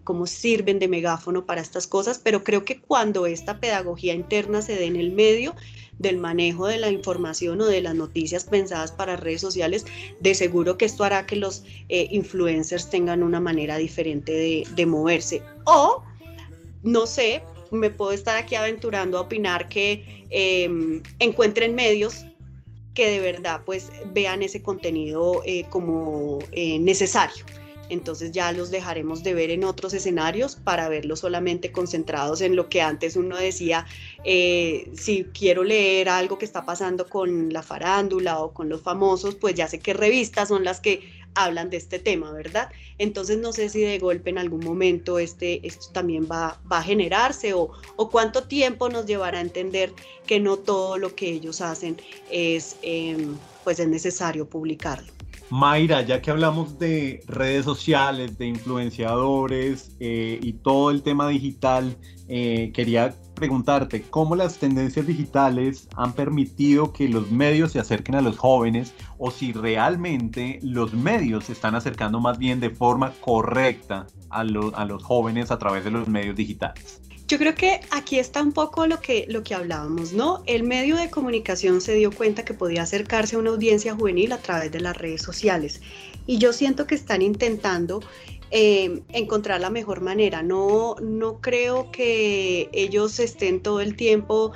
[0.04, 4.76] cómo sirven de megáfono para estas cosas, pero creo que cuando esta pedagogía interna se
[4.76, 5.56] dé en el medio,
[6.00, 9.86] del manejo de la información o de las noticias pensadas para redes sociales,
[10.20, 15.42] de seguro que esto hará que los eh, influencers tengan una manera diferente de, moverse.
[15.66, 16.04] O,
[16.84, 22.26] no sé, me puedo estar aquí aventurando a opinar que em, encuentren medios
[22.94, 27.46] que de verdad pues vean ese contenido eh, como eh, necesario.
[27.90, 32.70] Entonces ya los dejaremos de ver en otros escenarios para verlos solamente concentrados en lo
[32.70, 33.86] que antes uno decía,
[34.24, 39.36] eh, si quiero leer algo que está pasando con la farándula o con los famosos,
[39.36, 41.02] pues ya sé qué revistas son las que
[41.38, 42.70] hablan de este tema, ¿verdad?
[42.98, 47.54] Entonces no sé si de golpe en algún momento este, esto también va, a generarse
[47.54, 47.72] o,
[48.12, 49.94] cuánto tiempo nos llevará a entender
[50.26, 51.98] que no todo lo que ellos hacen
[52.32, 55.17] es, em, pues es necesario publicarlo.
[55.50, 61.98] Mayra, ya que hablamos de redes sociales, de influenciadores eh, y todo el tema digital,
[62.28, 68.22] eh, quería preguntarte cómo las tendencias digitales han permitido que los medios se acerquen a
[68.22, 74.08] los jóvenes o si realmente los medios se están acercando más bien de forma correcta
[74.30, 77.02] a, a los jóvenes a través de los medios digitales.
[77.28, 80.44] Yo creo que aquí está un poco lo que, lo que hablábamos, ¿no?
[80.46, 84.38] El medio de comunicación se dio cuenta que podía acercarse a una audiencia juvenil a
[84.38, 85.82] través de las redes sociales.
[86.26, 88.00] Y yo siento que están intentando
[88.50, 90.42] eh, encontrar la mejor manera.
[90.42, 94.54] No, no creo que ellos estén todo el tiempo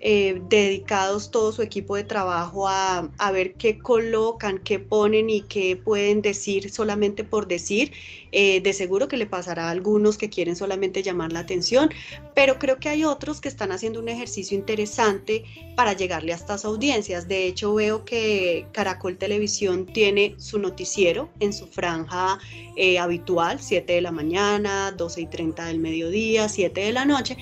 [0.00, 5.76] eh, dedicados todo su equipo de trabajo a, ver qué colocan, qué ponen y qué
[5.76, 7.92] pueden decir solamente por decir.
[8.30, 11.88] Eh, de seguro que le pasará a algunos que quieren solamente llamar la atención,
[12.34, 15.44] pero creo que hay otros que están haciendo un ejercicio interesante
[15.76, 17.26] para llegarle a estas audiencias.
[17.26, 22.38] De hecho, veo que Caracol Televisión tiene su noticiero en su franja
[22.76, 27.36] eh, habitual, 7 de la mañana, 12 y 30 del mediodía, 7 de la noche,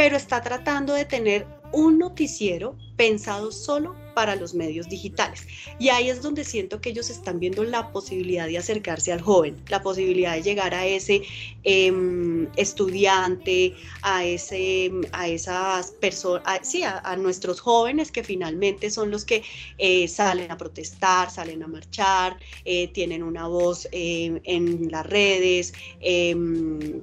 [0.00, 5.46] pero está tratando de tener un noticiero pensado solo para los medios digitales.
[5.78, 9.62] Y ahí es donde siento que ellos están viendo la posibilidad de acercarse al joven,
[9.68, 11.20] la posibilidad de llegar a ese
[11.64, 19.26] em, estudiante, a, ese, a esas personas, sí, a, nuestros jóvenes que finalmente son los
[19.26, 19.42] que
[19.76, 25.74] eh, salen a protestar, salen a marchar, eh, tienen una voz em, en las redes
[26.00, 27.02] em,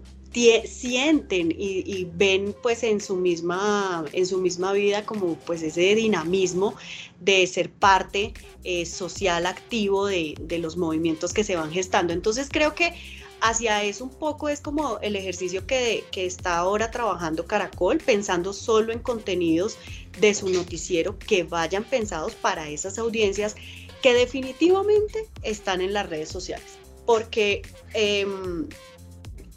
[0.65, 6.75] sienten y, ven pues en su misma en su misma vida como pues ese dinamismo
[7.19, 12.13] de ser parte eh, social activo de, los movimientos que se van gestando.
[12.13, 12.93] Entonces creo que
[13.41, 18.53] hacia eso un poco es como el ejercicio que, que está ahora trabajando Caracol pensando
[18.53, 19.77] solo en contenidos
[20.19, 23.55] de su noticiero que vayan pensados para esas audiencias
[24.01, 26.77] que definitivamente están en las redes sociales.
[27.05, 27.61] Porque
[27.93, 28.67] em,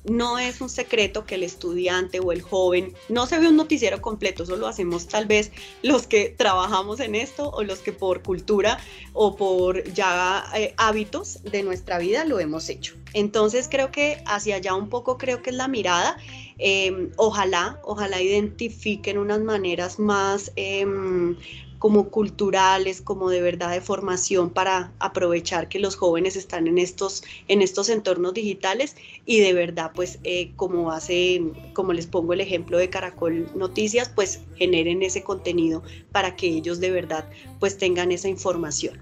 [0.04, 4.00] no es un secreto que el estudiante o el joven no se ve un noticiero
[4.00, 8.22] completo, eso lo hacemos tal vez los que trabajamos en esto o los que por
[8.22, 8.78] cultura
[9.12, 12.94] o por ya eh, hábitos de nuestra vida lo hemos hecho.
[13.12, 16.16] Entonces creo que hacia allá un poco creo que es la mirada.
[16.58, 21.36] Em, ojalá, ojalá identifiquen unas maneras más em,
[21.80, 27.24] como culturales, como de verdad de formación para aprovechar que los jóvenes están en estos,
[27.48, 32.42] en estos entornos digitales y de verdad, pues eh, como hace, como les pongo el
[32.42, 37.26] ejemplo de Caracol Noticias, pues generen ese contenido para que ellos de verdad
[37.58, 38.98] pues tengan esa información.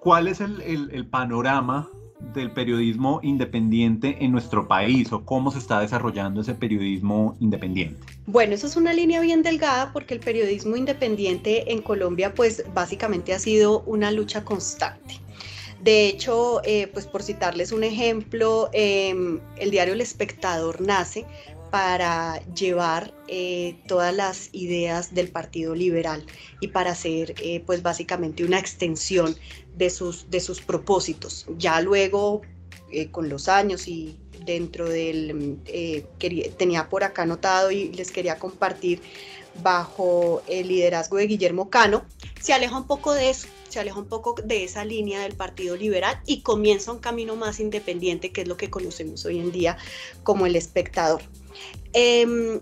[0.00, 5.80] ¿Cuál es el, el panorama del periodismo independiente en nuestro país o cómo se está
[5.80, 8.00] desarrollando ese periodismo independiente?
[8.26, 13.32] Bueno, eso es una línea bien delgada porque el periodismo independiente en Colombia pues básicamente
[13.34, 15.20] ha sido una lucha constante.
[15.82, 21.26] De hecho, eh, pues por citarles un ejemplo, em, el diario El Espectador nace
[21.76, 26.24] para llevar eh, todas las ideas del Partido Liberal
[26.62, 29.36] y para hacer eh, pues básicamente una extensión
[29.76, 31.44] de sus, de sus propósitos.
[31.58, 32.40] Ya luego,
[32.90, 35.58] eh, con los años y dentro del,
[36.56, 39.02] tenía por acá anotado y les quería compartir
[39.62, 42.06] bajo el liderazgo de Guillermo Cano,
[42.40, 45.76] se aleja un poco de eso, se aleja un poco de esa línea del Partido
[45.76, 49.76] Liberal y comienza un camino más independiente, que es lo que conocemos hoy en día
[50.22, 51.20] como el espectador.
[51.98, 52.60] Em,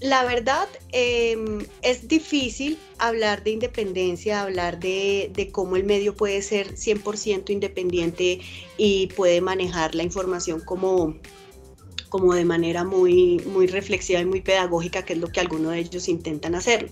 [0.00, 6.76] la verdad, em, es difícil hablar de independencia, hablar de, cómo el medio puede ser
[6.76, 8.40] 100% independiente
[8.76, 11.14] y puede manejar la información como,
[12.08, 15.78] como de manera muy, muy reflexiva y muy pedagógica, que es lo que algunos de
[15.78, 16.88] ellos intentan hacerlo.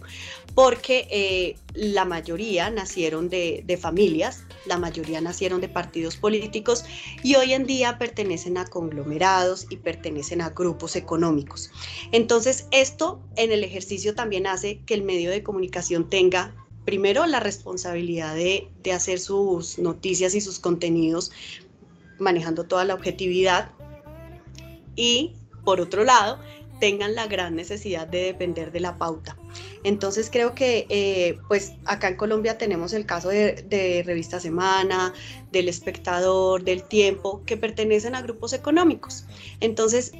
[0.54, 6.84] Porque eh, la mayoría nacieron de, de familias la mayoría nacieron de partidos políticos
[7.22, 11.70] y hoy en día pertenecen a conglomerados y pertenecen a grupos económicos.
[12.12, 17.40] Entonces, esto en el ejercicio también hace que el medio de comunicación tenga primero la
[17.40, 21.30] responsabilidad de, hacer sus noticias y sus contenidos
[22.18, 23.70] manejando toda la objetividad
[24.96, 26.38] y por otro lado
[26.82, 29.36] tengan la gran necesidad de depender de la pauta.
[29.84, 35.14] Entonces creo que eh, pues acá en Colombia tenemos el caso de, Revista Semana,
[35.52, 39.26] del Espectador, del Tiempo, que pertenecen a grupos económicos.
[39.60, 40.10] Entonces,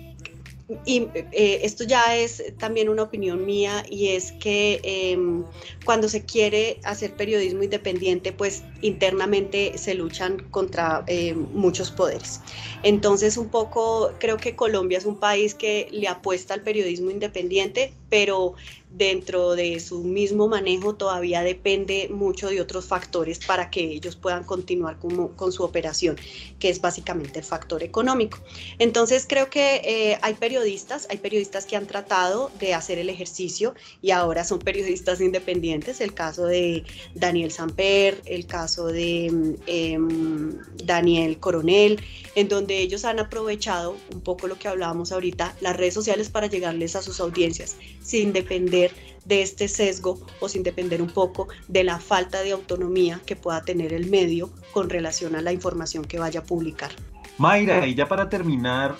[0.85, 5.45] y eh, esto ya es también una opinión mía y es que em,
[5.85, 12.41] cuando se quiere hacer periodismo independiente, pues internamente se luchan contra em, muchos poderes.
[12.83, 17.95] Entonces un poco creo que Colombia es un país que le apuesta al periodismo independiente
[18.13, 18.55] pero
[18.91, 24.45] dentro de su mismo manejo todavía depende mucho de otros factores para que ellos puedan
[24.45, 26.17] continuar con, su operación,
[26.59, 28.39] que es básicamente el factor económico.
[28.79, 33.75] Entonces creo que eh, hay periodistas, hay periodistas que han tratado de hacer el ejercicio
[34.03, 41.39] y ahora son periodistas independientes, el caso de Daniel Samper, el caso de em, Daniel
[41.39, 41.99] Coronel,
[42.35, 46.47] en donde ellos han aprovechado un poco lo que hablábamos ahorita, las redes sociales para
[46.47, 48.93] llegarles a sus audiencias sin depender
[49.25, 53.63] de este sesgo o sin depender un poco de la falta de autonomía que pueda
[53.63, 56.91] tener el medio con relación a la información que vaya a publicar.
[57.39, 58.97] Mayra, y ya para terminar,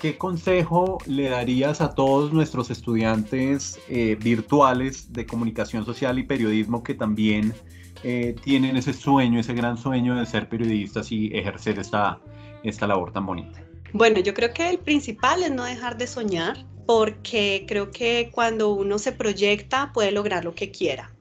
[0.00, 6.82] ¿qué consejo le darías a todos nuestros estudiantes eh, virtuales de comunicación social y periodismo
[6.82, 7.54] que también
[8.02, 12.18] eh, tienen ese sueño, ese gran sueño de ser periodistas y ejercer esta,
[12.64, 13.62] esta labor tan bonita?
[13.92, 18.70] Bueno, yo creo que el principal es no dejar de soñar, porque creo que cuando
[18.72, 21.12] uno se proyecta puede lograr lo que quiera.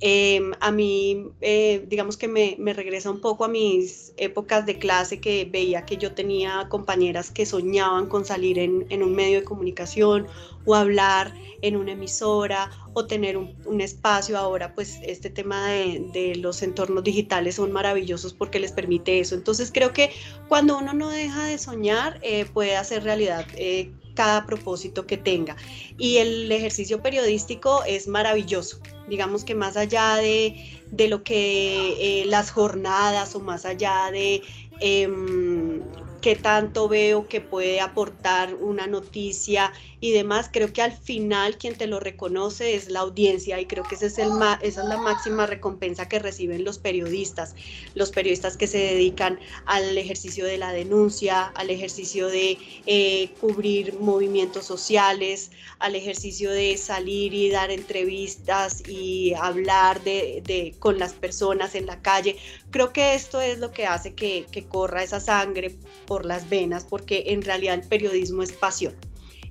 [0.00, 5.20] Em, a mí, eh, digamos que me, regresa un poco a mis épocas de clase
[5.20, 10.26] que veía que yo tenía compañeras que soñaban con salir en, un medio de comunicación
[10.66, 14.36] o hablar en una emisora o tener un, espacio.
[14.36, 19.34] Ahora, pues este tema de, los entornos digitales son maravillosos porque les permite eso.
[19.34, 20.10] Entonces creo que
[20.48, 25.56] cuando uno no deja de soñar, eh, puede hacer realidad eh, cada propósito que tenga.
[25.96, 28.80] Y el ejercicio periodístico es maravilloso.
[29.08, 34.42] Digamos que más allá de, lo que eh, las jornadas o más allá de
[34.80, 35.82] em,
[36.26, 41.76] qué tanto veo que puede aportar una noticia y demás, creo que al final quien
[41.76, 46.08] te lo reconoce es la audiencia y creo que es esa es la máxima recompensa
[46.08, 47.54] que reciben los periodistas,
[47.94, 53.94] los periodistas que se dedican al ejercicio de la denuncia, al ejercicio de eh, cubrir
[54.00, 61.74] movimientos sociales, al ejercicio de salir y dar entrevistas y hablar de, con las personas
[61.74, 62.36] en la calle.
[62.76, 66.84] Creo que esto es lo que hace que, que corra esa sangre por las venas,
[66.84, 68.94] porque en realidad el periodismo es pasión.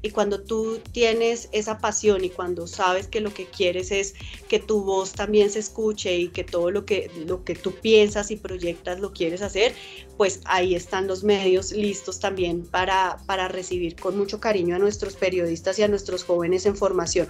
[0.03, 4.13] Y cuando tú tienes esa pasión y cuando sabes que lo que quieres es
[4.47, 8.29] que tu voz también se escuche y que todo lo que, lo que tú piensas
[8.29, 9.73] y proyectas lo quieres hacer,
[10.17, 15.15] pues ahí están los medios listos también para, para recibir con mucho cariño a nuestros
[15.15, 17.27] periodistas y a nuestros jóvenes en formación.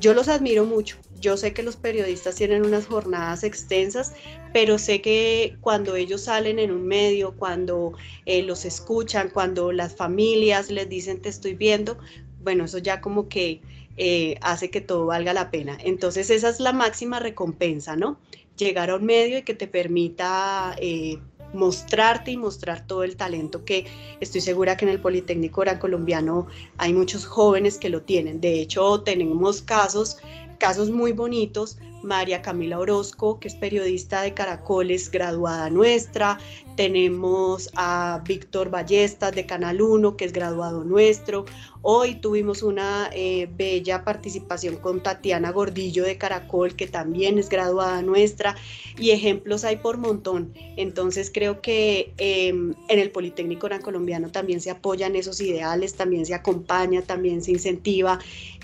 [0.00, 0.96] Yo los admiro mucho.
[1.20, 4.12] Yo sé que los periodistas tienen unas jornadas extensas,
[4.52, 7.94] pero sé que cuando ellos salen en un medio, cuando
[8.24, 11.98] eh, los escuchan, cuando las familias les dicen te estoy viendo,
[12.40, 13.60] bueno, eso ya como que
[13.96, 15.76] eh, hace que todo valga la pena.
[15.82, 18.20] Entonces esa es la máxima recompensa, ¿no?
[18.56, 21.18] Llegar a un medio y que te permita eh,
[21.52, 23.86] mostrarte y mostrar todo el talento que
[24.20, 26.46] estoy segura que en el Politécnico Gran Colombiano
[26.76, 28.40] hay muchos jóvenes que lo tienen.
[28.40, 30.18] De hecho, tenemos casos,
[30.58, 31.78] casos muy bonitos.
[32.02, 36.38] María Camila Orozco, que es periodista de Caracoles, graduada nuestra.
[36.76, 41.44] Tenemos a Víctor Ballestas de Canal 1, que es graduado nuestro.
[41.82, 48.02] Hoy tuvimos una eh, bella participación con Tatiana Gordillo de Caracol, que también es graduada
[48.02, 48.56] nuestra,
[48.98, 50.52] y ejemplos hay por montón.
[50.76, 56.34] Entonces creo que em, en el Politécnico Colombiano también se apoyan esos ideales, también se
[56.34, 58.18] acompaña, también se incentiva,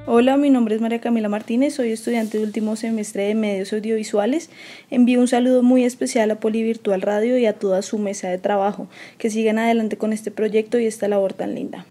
[0.05, 4.49] Hola, mi nombre es María Camila Martínez, soy estudiante de último semestre de medios audiovisuales.
[4.89, 8.87] Envío un saludo muy especial a Polivirtual Radio y a toda su mesa de trabajo.
[9.17, 11.85] Que sigan adelante con este proyecto y esta labor tan linda.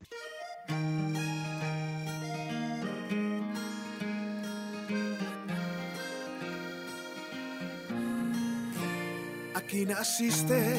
[9.55, 10.76] Aquí naciste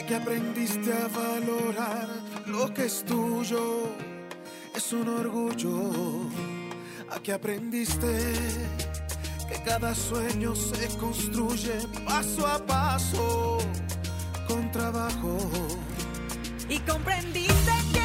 [0.00, 2.08] ya que aprendiste a valorar
[2.46, 3.94] lo que es tuyo,
[4.74, 5.90] es un orgullo.
[7.10, 8.06] Aquí aprendiste
[9.48, 11.74] que cada sueño se construye
[12.06, 13.58] paso a paso
[14.46, 15.38] con trabajo.
[16.68, 17.99] Y comprendiste que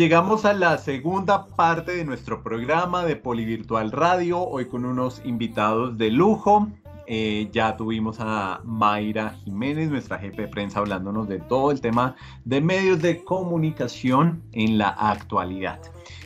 [0.00, 5.98] llegamos a la segunda parte de nuestro programa de Polivirtual Radio, hoy con unos invitados
[5.98, 6.68] de lujo.
[7.06, 12.16] Eh, ya tuvimos a Mayra Jiménez, nuestra jefe de prensa, hablándonos de todo el tema
[12.46, 15.78] de medios de comunicación en la actualidad.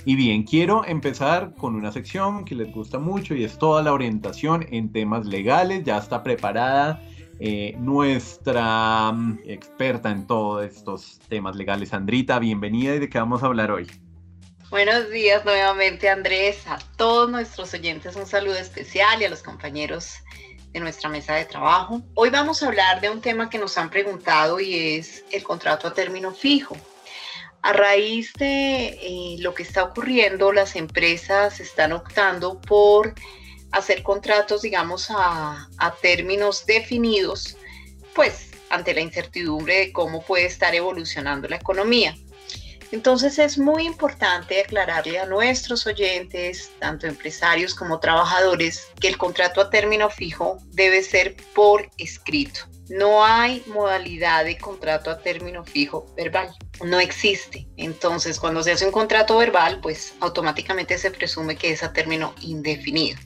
[0.04, 3.92] Y bien, quiero empezar con una sección que les gusta mucho y es toda la
[3.92, 5.82] orientación en temas legales.
[5.82, 7.02] Ya está preparada
[7.40, 12.38] eh, nuestra mm, experta en todos estos temas legales, Sandrita.
[12.38, 13.90] Bienvenida y de qué vamos a hablar hoy.
[14.70, 20.14] Buenos días nuevamente Andrés, a todos nuestros oyentes un saludo especial y a los compañeros
[20.72, 22.02] de nuestra mesa de trabajo.
[22.14, 25.86] Hoy vamos a hablar de un tema que nos han preguntado y es el contrato
[25.86, 26.76] a término fijo.
[27.62, 33.14] A raíz de eh, lo que está ocurriendo, las empresas están optando por
[33.74, 35.68] hacer contratos, digamos, a,
[36.00, 37.56] términos definidos,
[38.14, 42.16] pues ante la incertidumbre de cómo puede estar evolucionando la economía.
[42.92, 49.60] Entonces es muy importante aclararle a nuestros oyentes, tanto empresarios como trabajadores, que el contrato
[49.60, 52.60] a término fijo debe ser por escrito.
[52.88, 56.54] No hay modalidad de contrato a término fijo verbal.
[56.82, 57.68] No existe.
[57.76, 62.34] Entonces, cuando se hace un contrato verbal, pues automáticamente se presume que es a término
[62.40, 63.18] indefinido.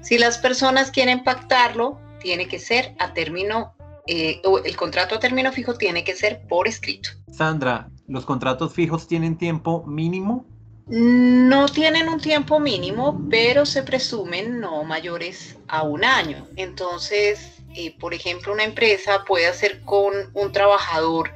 [0.00, 3.74] Si las personas quieren pactarlo, tiene que ser a término,
[4.06, 7.10] eh, o el contrato a término fijo tiene que ser por escrito.
[7.30, 10.46] Sandra, ¿los contratos fijos tienen tiempo mínimo?
[10.86, 16.48] No tienen un tiempo mínimo, pero se presumen no mayores a un año.
[16.56, 21.30] Entonces, eh, por ejemplo, una empresa puede hacer con un trabajador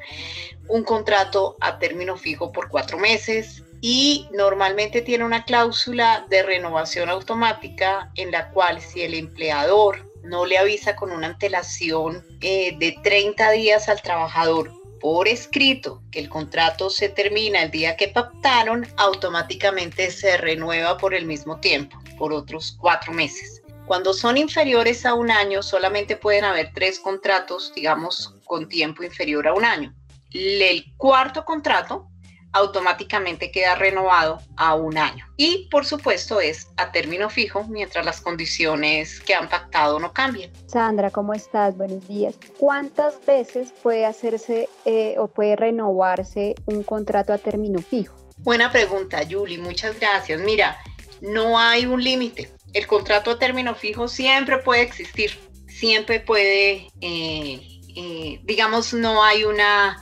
[0.68, 7.10] un contrato a término fijo por cuatro meses y normalmente tiene una cláusula de renovación
[7.10, 12.96] automática en la cual si el empleador no le avisa con una antelación eh, de
[13.02, 18.86] 30 días al trabajador por escrito que el contrato se termina el día que pactaron,
[18.96, 23.60] automáticamente se renueva por el mismo tiempo, por otros cuatro meses.
[23.84, 29.46] Cuando son inferiores a un año, solamente pueden haber tres contratos, digamos, con tiempo inferior
[29.46, 29.94] a un año.
[30.35, 32.09] El cuarto contrato
[32.53, 35.26] automáticamente queda renovado a un año.
[35.37, 40.53] Y por supuesto es a término fijo mientras las condiciones que han pactado no cambien.
[40.66, 41.76] Sandra, ¿cómo estás?
[41.76, 42.37] Buenos días.
[42.59, 48.14] ¿Cuántas veces puede hacerse eh, o puede renovarse un contrato a término fijo?
[48.39, 49.59] Buena pregunta, Yuli.
[49.59, 50.41] Muchas gracias.
[50.41, 50.76] Mira,
[51.20, 52.51] no hay un límite.
[52.72, 55.39] El contrato a término fijo siempre puede existir.
[55.66, 59.99] Siempre puede, eh, eh, digamos, no hay una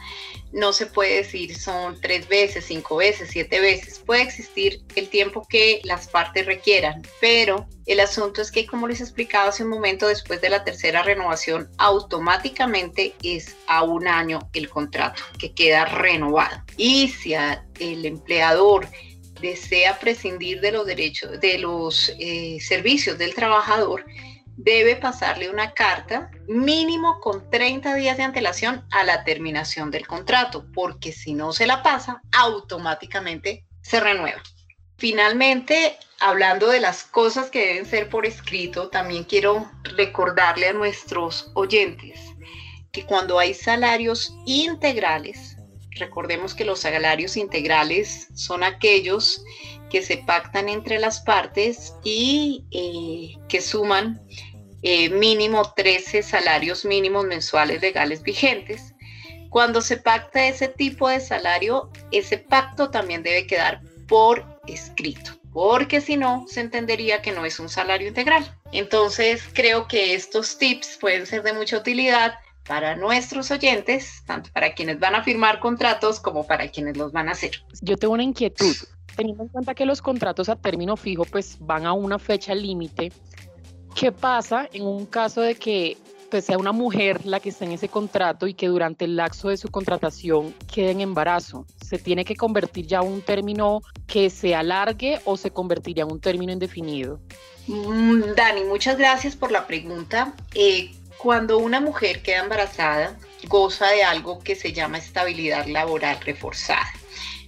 [0.53, 4.01] no se puede decir son tres veces, cinco veces, siete veces.
[4.01, 9.01] Puede existir el tiempo que las partes requieran, pero el asunto es que, como les
[9.01, 14.68] explicaba hace un momento, después de la tercera renovación, automáticamente es a un año el
[14.68, 16.62] contrato que queda renovado.
[16.76, 18.88] Y si el empleador
[19.40, 24.05] desea prescindir de los derechos, de los eh, servicios del trabajador,
[24.57, 30.66] debe pasarle una carta mínimo con 30 días de antelación a la terminación del contrato,
[30.74, 34.42] porque si no se la pasa, automáticamente se renueva.
[34.98, 41.50] Finalmente, hablando de las cosas que deben ser por escrito, también quiero recordarle a nuestros
[41.55, 42.20] oyentes
[42.92, 45.57] que cuando hay salarios integrales,
[45.98, 49.42] recordemos que los salarios integrales son aquellos
[49.93, 54.22] que se pactan entre las partes y eh, que suman
[54.80, 58.95] eh, mínimo 13 salarios mínimos mensuales legales vigentes.
[59.51, 66.01] Cuando se pacta ese tipo de salario, ese pacto también debe quedar por escrito, porque
[66.01, 68.59] si no, se entendería que no es un salario integral.
[68.72, 74.72] Entonces, creo que estos tips pueden ser de mucha utilidad para nuestros oyentes, tanto para
[74.72, 77.62] quienes van a firmar contratos como para quienes los van a hacer.
[77.82, 78.74] Yo tengo una inquietud
[79.16, 83.12] teniendo en cuenta que los contratos a término fijo pues van a una fecha límite,
[83.94, 85.96] ¿qué pasa en un caso de que
[86.30, 89.48] pues, sea una mujer la que esté en ese contrato y que durante el lapso
[89.48, 91.66] de su contratación quede en embarazo?
[91.84, 96.20] ¿Se tiene que convertir ya un término que se alargue o se convertiría en un
[96.20, 97.20] término indefinido?
[97.66, 100.34] Mm, Dani, muchas gracias por la pregunta.
[100.54, 106.86] Eh, cuando una mujer queda embarazada, goza de algo que se llama estabilidad laboral reforzada.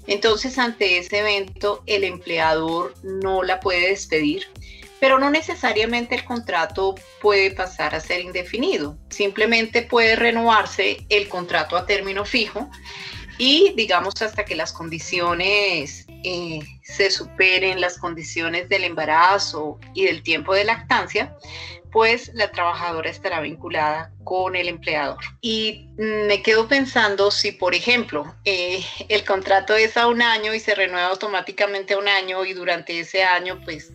[0.07, 4.47] Entonces, ante ese evento, el empleador no la puede despedir,
[5.01, 8.97] pero no necesariamente el contrato puede pasar a ser indefinido.
[9.11, 12.71] Simplemente puede renovarse el contrato a término fijo
[13.39, 20.23] y, digamos, hasta que las condiciones eh, se superen, las condiciones del embarazo y del
[20.23, 21.37] tiempo de lactancia,
[21.95, 25.23] pues la trabajadora estará vinculada con el empleador.
[25.41, 30.59] Y me quedo pensando si, por ejemplo, eh, el contrato es a un año y
[30.59, 33.93] se renueva automáticamente a un año y durante ese año, pues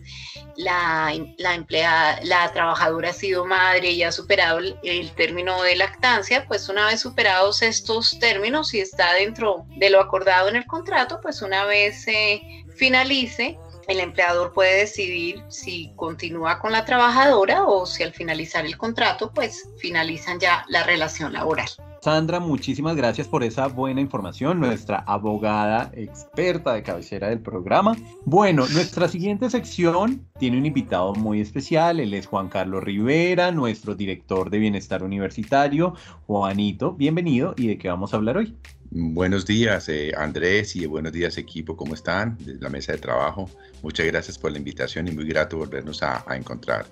[0.56, 5.76] la, la empleada, la trabajadora ha sido madre y ha superado el, el, término de
[5.76, 10.64] lactancia, pues una vez superados estos términos y está dentro de lo acordado en el
[10.66, 13.58] contrato, pues una vez se finalice,
[13.90, 19.32] el empleador puede decidir si continúa con la trabajadora o si al finalizar el contrato,
[19.34, 21.68] pues finalizan ya la relación laboral.
[22.00, 27.96] Sandra, muchísimas gracias por esa buena información, nuestra abogada experta de cabecera del programa.
[28.24, 33.96] Bueno, nuestra siguiente sección tiene un invitado muy especial, él es Juan Carlos Rivera, nuestro
[33.96, 35.94] director de Bienestar Universitario.
[36.26, 38.56] Juanito, bienvenido y de qué vamos a hablar hoy.
[38.92, 41.76] Buenos días, eh, Andrés, y buenos días, equipo.
[41.76, 42.36] ¿Cómo están?
[42.40, 43.48] Desde la mesa de trabajo.
[43.82, 46.86] Muchas gracias por la invitación y muy grato volvernos a, encontrar.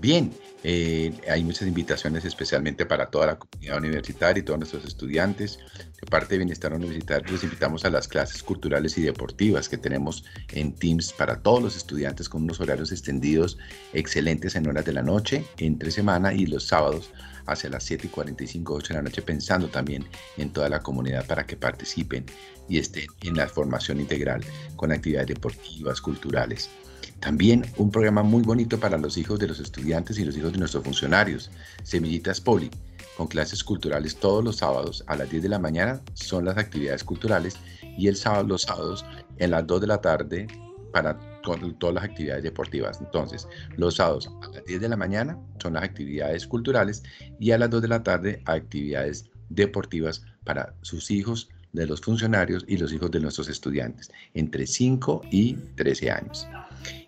[0.00, 0.32] Bien,
[0.64, 5.60] eh, hay muchas invitaciones especialmente para toda la comunidad universitaria y todos nuestros estudiantes.
[6.00, 10.24] De parte de Bienestar Universitario, los invitamos a las clases culturales y deportivas que tenemos
[10.52, 13.56] en Teams para todos los estudiantes con unos horarios extendidos
[13.92, 17.12] excelentes en horas de la noche, entre semana y los sábados
[17.46, 20.04] hacia las 7 y 45, 8 de la noche, pensando también
[20.36, 22.26] en toda la comunidad para que participen
[22.68, 24.44] y estén en la formación integral
[24.76, 26.68] con actividades deportivas, culturales.
[27.20, 30.58] También un programa muy bonito para los hijos de los estudiantes y los hijos de
[30.58, 31.50] nuestros funcionarios,
[31.82, 32.70] Semillitas Poli,
[33.16, 37.02] con clases culturales todos los sábados a las 10 de la mañana son las actividades
[37.02, 37.56] culturales
[37.96, 39.06] y el sábado, los sábados
[39.38, 40.46] en las 2 de la tarde
[40.92, 42.98] para con todas las actividades deportivas.
[43.00, 47.04] Entonces, los sábados a las 10 de la mañana son las actividades culturales
[47.38, 52.64] y a las 2 de la tarde actividades deportivas para sus hijos de los funcionarios
[52.66, 56.48] y los hijos de nuestros estudiantes, entre 5 y 13 años.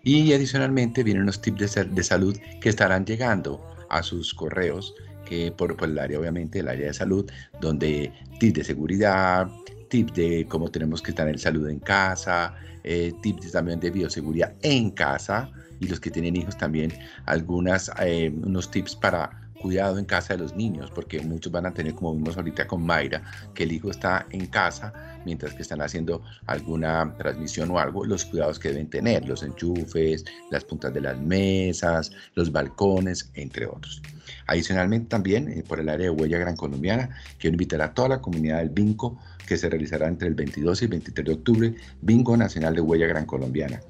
[0.03, 4.95] Y adicionalmente vienen unos tips de, salud que estarán llegando a sus correos
[5.29, 7.29] eh, por, por el área, obviamente, el área de salud,
[7.59, 9.49] donde tips de seguridad,
[9.89, 14.91] tips de cómo tenemos que tener salud en casa, eh, tips también de bioseguridad en
[14.91, 16.93] casa y los que tienen hijos también
[17.25, 21.73] algunas, eh, unos tips para cuidado en casa de los niños, porque muchos van a
[21.73, 23.21] tener, como vimos ahorita con Mayra,
[23.53, 24.93] que el hijo está en casa
[25.25, 30.25] mientras que están haciendo alguna transmisión o algo, los cuidados que deben tener, los enchufes,
[30.49, 34.01] las puntas de las mesas, los balcones, entre otros.
[34.47, 38.21] Adicionalmente también, eh, por el área de Huella Gran Colombiana, quiero invitar a toda la
[38.21, 39.19] comunidad del Bingo
[39.49, 43.07] que se realizará entre el 22 y el 23 de octubre, Bingo Nacional de Huella
[43.07, 43.81] Gran Colombiana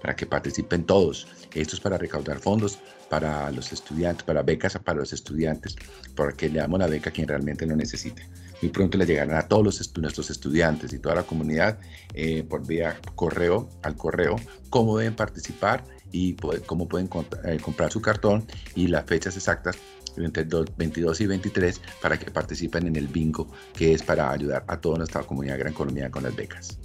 [0.00, 1.26] para que participen todos.
[1.52, 2.78] Esto es para recaudar fondos
[3.10, 5.74] para los estudiantes, para becas para los estudiantes,
[6.14, 8.28] para que le damos la beca a quien realmente lo necesite.
[8.62, 11.80] Muy pronto le llegarán a todos los estu nuestros estudiantes y toda la comunidad
[12.14, 14.36] eh, por vía correo, al correo,
[14.70, 17.10] cómo deben participar y cómo pueden
[17.44, 19.76] eh, comprar su cartón y las fechas exactas
[20.24, 24.64] entre el 22 y 23 para que participen en el bingo que es para ayudar
[24.66, 26.78] a toda nuestra comunidad Gran Colombia con las becas.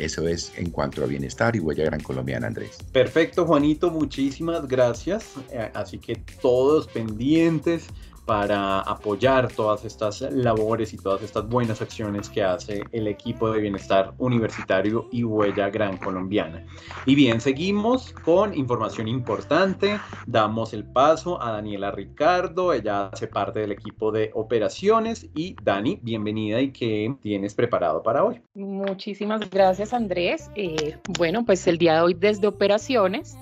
[0.00, 2.78] Eso es en cuanto a bienestar y huella gran colombiana, Andrés.
[2.90, 5.34] Perfecto, Juanito, muchísimas gracias.
[5.50, 7.86] Eh, así que todos pendientes
[8.26, 13.60] para apoyar todas estas labores y todas estas buenas acciones que hace el equipo de
[13.60, 16.64] bienestar universitario y huella gran colombiana.
[17.06, 19.98] Y bien, seguimos con información importante.
[20.26, 25.28] Damos el paso a Daniela Ricardo, ella hace parte del equipo de operaciones.
[25.34, 28.40] Y Dani, bienvenida y qué tienes preparado para hoy.
[28.54, 30.50] Muchísimas gracias Andrés.
[30.54, 33.36] Eh, bueno, pues el día de hoy desde operaciones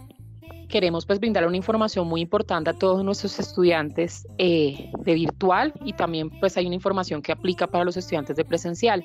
[0.69, 5.95] queremos pues brindar una información muy importante a todos nuestros estudiantes eh, de virtual y
[5.95, 9.03] también pues hay una información que aplica para los estudiantes de presencial.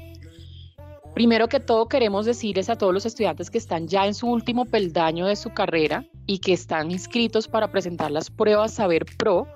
[1.14, 4.66] Primero que todo queremos decirles a todos los estudiantes que están ya en su último
[4.66, 9.48] peldaño de su carrera y que están inscritos para presentar las pruebas Saber Pro,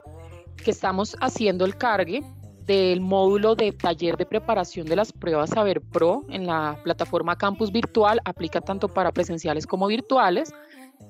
[0.64, 2.24] que estamos haciendo el cargue
[2.66, 7.72] del módulo de taller de preparación de las pruebas Saber Pro en la plataforma Campus
[7.72, 10.54] Virtual, aplica tanto para presenciales como virtuales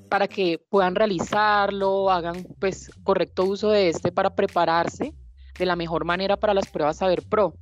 [0.08, 5.14] para que puedan realizarlo, hagan pues correcto uso de este para prepararse
[5.58, 7.56] de la mejor manera para las pruebas Saber Pro.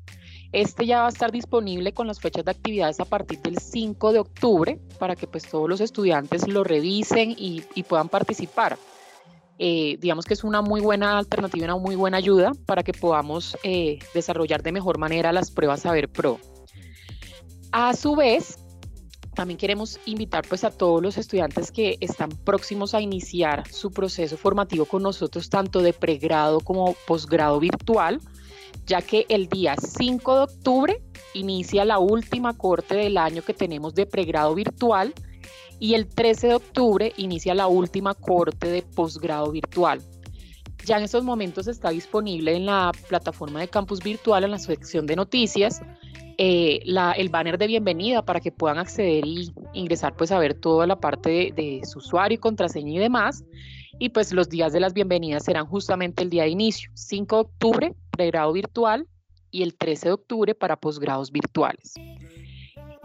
[0.52, 4.14] Este ya va a estar disponible con las fechas de actividades a partir del 5
[4.14, 8.78] de octubre para que pues todos los estudiantes lo revisen y, puedan participar.
[9.58, 13.58] Eh, digamos que es una muy buena alternativa, una muy buena ayuda para que podamos
[13.64, 16.40] eh, desarrollar de mejor manera las pruebas Saber Pro.
[17.72, 18.65] A su vez,
[19.36, 24.38] también queremos invitar pues a todos los estudiantes que están próximos a iniciar su proceso
[24.38, 28.20] formativo con nosotros, tanto de pregrado como posgrado virtual,
[28.88, 31.02] ya que el día 5 de octubre
[31.34, 35.14] inicia la última corte del año que tenemos de pregrado virtual
[35.80, 40.02] y el 13 de octubre inicia la última corte de posgrado virtual.
[40.86, 45.06] Ya en estos momentos está disponible en la plataforma de campus virtual en la sección
[45.08, 45.82] de noticias
[46.38, 50.88] eh, el banner de bienvenida para que puedan acceder y ingresar pues a ver toda
[50.88, 53.44] la parte de, su usuario contraseña y demás.
[53.98, 57.42] Y pues los días de las bienvenidas serán justamente el día de inicio, 5 de
[57.42, 59.08] octubre, pregrado virtual,
[59.52, 61.94] y el 13 de octubre para posgrados virtuales.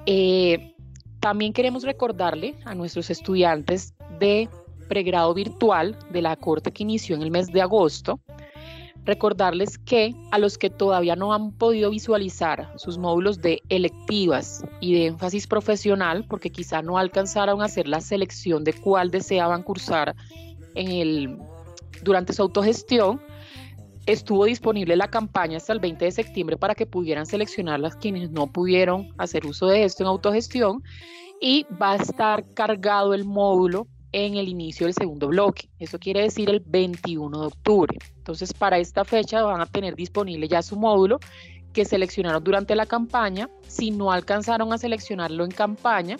[0.06, 0.74] Eh,
[1.20, 4.48] también queremos recordarle a nuestros estudiantes de
[4.88, 8.18] pregrado virtual de la corte que inició en el mes de agosto,
[9.04, 14.94] recordarles que a los que todavía no han podido visualizar sus módulos de electivas y
[14.94, 20.14] de énfasis profesional, porque quizá no alcanzaron a hacer la selección de cuál deseaban cursar
[20.74, 21.38] en el,
[22.02, 23.20] durante su autogestión,
[24.06, 28.30] estuvo disponible la campaña hasta el 20 de septiembre para que pudieran seleccionar las quienes
[28.30, 30.82] no pudieron hacer uso de esto en autogestión
[31.40, 35.68] y va a estar cargado el módulo en el inicio del segundo bloque.
[35.78, 37.98] Eso quiere decir el 21 de octubre.
[38.16, 41.20] Entonces, para esta fecha van a tener disponible ya su módulo
[41.72, 43.48] que seleccionaron durante la campaña.
[43.66, 46.16] Si no alcanzaron a seleccionarlo en campaña,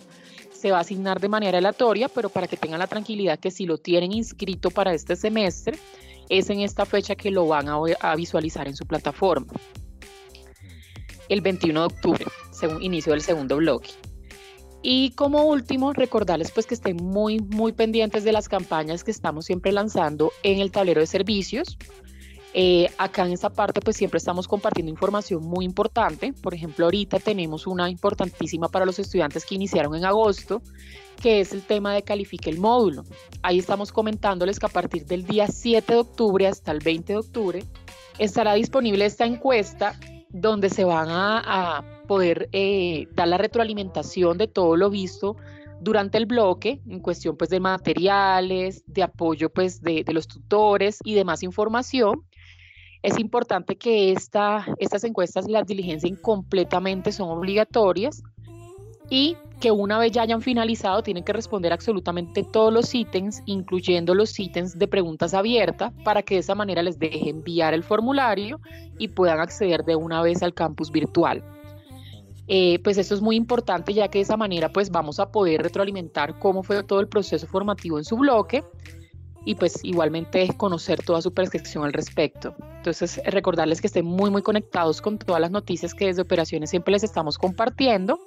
[0.53, 3.66] se va a asignar de manera aleatoria, pero para que tengan la tranquilidad que si
[3.66, 5.78] lo tienen inscrito para este semestre,
[6.28, 9.53] es en esta fecha que lo van a, visualizar en su plataforma.
[11.28, 13.91] El 21 de octubre, según inicio del segundo bloque.
[14.83, 19.45] Y como último, recordarles pues que estén muy, muy pendientes de las campañas que estamos
[19.45, 21.76] siempre lanzando en el tablero de servicios.
[22.53, 26.33] Eh, acá en esta parte pues siempre estamos compartiendo información muy importante.
[26.33, 30.62] Por ejemplo, ahorita tenemos una importantísima para los estudiantes que iniciaron en agosto,
[31.22, 33.05] que es el tema de califique el módulo.
[33.43, 37.18] Ahí estamos comentándoles que a partir del día 7 de octubre hasta el 20 de
[37.18, 37.64] octubre
[38.18, 39.99] estará disponible esta encuesta
[40.31, 41.43] donde se van a,
[41.78, 45.37] a poder eh, dar la retroalimentación de todo lo visto
[45.81, 50.99] durante el bloque en cuestión pues de materiales, de apoyo pues de, de los tutores
[51.05, 52.25] y demás información.
[53.05, 58.25] Es importante que esta, estas encuestas las diligencien completamente, son obligatorias
[59.09, 64.17] y que una vez ya hayan finalizado tienen que responder absolutamente todos los ítems, incluyendo
[64.17, 68.59] los ítems de preguntas abiertas, para que de esa manera les deje enviar el formulario
[68.99, 71.45] y puedan acceder de una vez al campus virtual.
[72.53, 75.62] Eh, pues esto es muy importante ya que de esa manera pues vamos a poder
[75.62, 78.64] retroalimentar cómo fue todo el proceso formativo en su bloque
[79.44, 82.57] y pues igualmente conocer toda su percepción al respecto.
[82.78, 86.90] Entonces recordarles que estén muy muy conectados con todas las noticias que desde operaciones siempre
[86.90, 88.18] les estamos compartiendo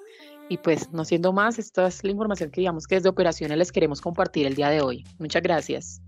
[0.49, 3.71] y pues no siendo más, esta es la información que digamos que desde operaciones les
[3.71, 5.05] queremos compartir el día de hoy.
[5.19, 6.01] Muchas gracias.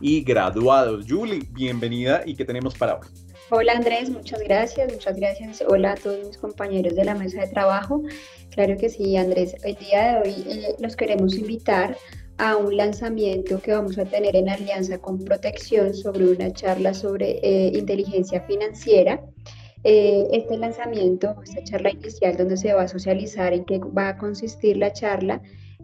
[0.00, 1.06] y graduados.
[1.08, 3.06] Julie, bienvenida y qué tenemos para hoy.
[3.50, 5.62] Hola Andrés, muchas gracias, muchas gracias.
[5.66, 8.02] Hola a todos mis compañeros de la mesa de trabajo.
[8.50, 9.54] Claro que sí, Andrés.
[9.62, 11.96] El día de hoy eh, los queremos invitar
[12.38, 17.38] a un lanzamiento que vamos a tener en alianza con Protección sobre una charla sobre
[17.42, 19.22] eh, inteligencia financiera.
[19.84, 24.18] Eh, este lanzamiento, esta charla inicial donde se va a socializar en qué va a
[24.18, 25.40] consistir la charla,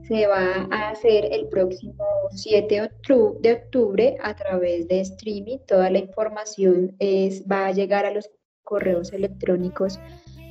[0.09, 5.59] se va a hacer el próximo 7 octu- de octubre a través de streaming.
[5.67, 8.31] Toda la información es, va a llegar a los
[8.65, 9.99] correos electrónicos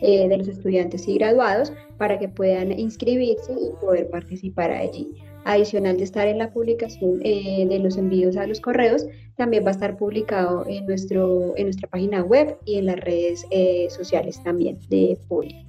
[0.02, 5.12] eh, de los estudiantes y graduados para que puedan inscribirse y poder participar allí.
[5.46, 9.70] Adicional de estar en la publicación eh, de los envíos a los correos, también va
[9.70, 14.42] a estar publicado en, nuestro, en nuestra página web y en las redes eh, sociales
[14.44, 15.66] también de Puli.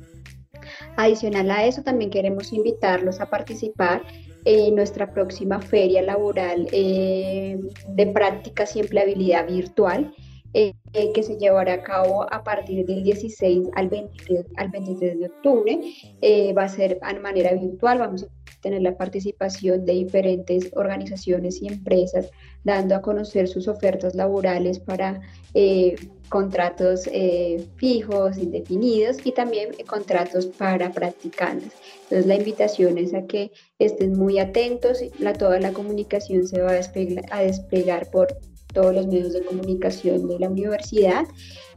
[0.96, 4.02] Adicional a eso, también queremos invitarlos a participar
[4.44, 7.58] en nuestra próxima feria laboral eh,
[7.88, 10.14] de prácticas y empleabilidad virtual
[10.54, 15.18] eh, eh, que se llevará a cabo a partir del 16 al 23, al 23
[15.18, 15.80] de octubre.
[16.22, 18.28] Eh, va a ser de manera virtual, vamos a
[18.64, 22.30] tener la participación de diferentes organizaciones y empresas
[22.64, 25.20] dando a conocer sus ofertas laborales para
[25.52, 25.96] eh,
[26.30, 31.72] contratos eh, fijos, indefinidos y también eh, contratos para practicantes.
[32.04, 36.70] Entonces la invitación es a que estén muy atentos, la, toda la comunicación se va
[36.70, 38.28] a desplegar, a desplegar por
[38.74, 41.24] todos los medios de comunicación de la universidad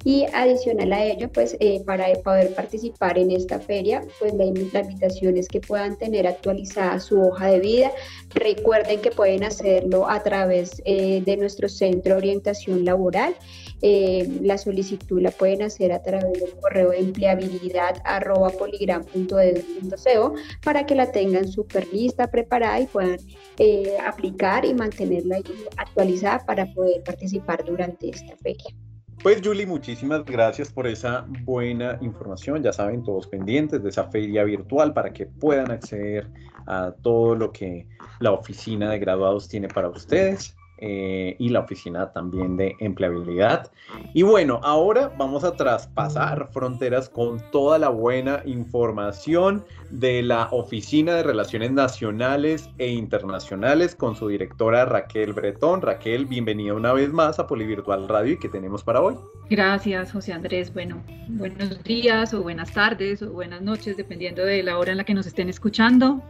[0.03, 4.71] y adicional a ello, pues eh, para poder participar en esta feria, pues la, invi-
[4.71, 7.91] la invitación es que puedan tener actualizada su hoja de vida.
[8.33, 13.35] Recuerden que pueden hacerlo a través eh, de nuestro centro de orientación laboral.
[13.81, 20.85] Eh, la solicitud la pueden hacer a través del correo de empleabilidad arroba poligram.edu.co para
[20.85, 23.19] que la tengan súper lista, preparada y puedan
[23.59, 25.37] eh, aplicar y mantenerla
[25.77, 28.73] actualizada para poder participar durante esta feria.
[29.21, 32.63] Pues Julie, muchísimas gracias por esa buena información.
[32.63, 36.27] Ya saben, todos pendientes de esa feria virtual para que puedan acceder
[36.67, 37.87] a todo lo que
[38.19, 43.71] la oficina de graduados tiene para ustedes eh, y la oficina también de empleabilidad.
[44.13, 51.15] Y bueno, ahora vamos a traspasar fronteras con toda la buena información de la Oficina
[51.15, 55.81] de Relaciones Nacionales e Internacionales con su directora Raquel Bretón.
[55.81, 59.15] Raquel, bienvenida una vez más a Polivirtual Radio y qué tenemos para hoy.
[59.49, 60.73] Gracias, José Andrés.
[60.73, 65.05] Bueno, buenos días o buenas tardes o buenas noches, dependiendo de la hora en la
[65.05, 66.21] que nos estén escuchando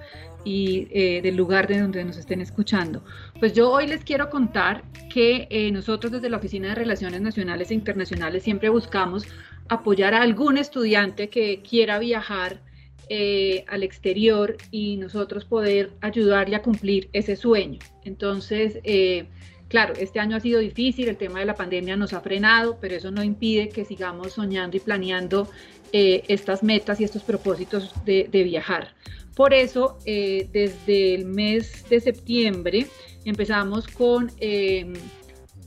[0.47, 3.03] y eh, del lugar de donde nos estén escuchando.
[3.37, 7.69] Pues yo hoy les quiero contar que eh, nosotros desde la Oficina de Relaciones Nacionales
[7.69, 9.25] e Internacionales siempre buscamos
[9.67, 12.61] apoyar a algún estudiante que quiera viajar
[13.09, 17.79] eh, al exterior y nosotros poder ayudarle a cumplir ese sueño.
[18.05, 19.27] Entonces, eh,
[19.67, 22.95] Claro, este año ha sido difícil, el tema de la pandemia nos ha frenado, pero
[22.95, 25.49] eso no impide que sigamos soñando y planeando
[25.91, 28.93] eh, estas metas y estos propósitos de, de viajar.
[29.37, 32.87] Por eso, eh, desde el mes de septiembre
[33.23, 34.91] empezamos con eh,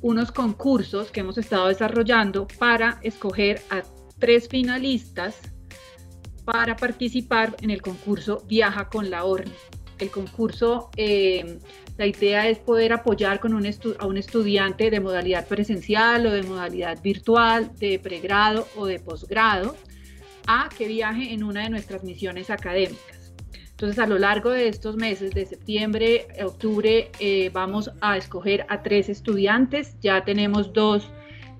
[0.02, 3.82] unos concursos que hemos estado desarrollando para escoger a
[4.18, 5.38] tres finalistas
[6.44, 9.52] para participar en el concurso Viaja con la ORNI.
[10.00, 11.60] El concurso, eh,
[11.96, 16.42] la idea es poder apoyar con un a un estudiante de modalidad presencial o de
[16.42, 19.76] modalidad virtual, de pregrado o de posgrado,
[20.48, 23.19] a que viaje en una de nuestras misiones académicas.
[23.80, 28.66] Entonces, a lo largo de estos meses, de septiembre a octubre, eh, vamos a escoger
[28.68, 29.96] a tres estudiantes.
[30.02, 31.10] Ya tenemos dos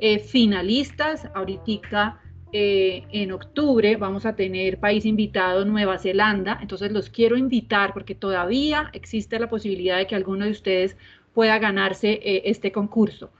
[0.01, 1.31] eh, finalistas.
[1.35, 2.21] Ahorita
[2.53, 8.15] eh, en octubre vamos a tener país invitado Nueva Zelanda, entonces los quiero invitar porque
[8.15, 10.99] todavía existe la posibilidad de que alguno de ustedes
[11.33, 13.31] pueda ganarse este concurso.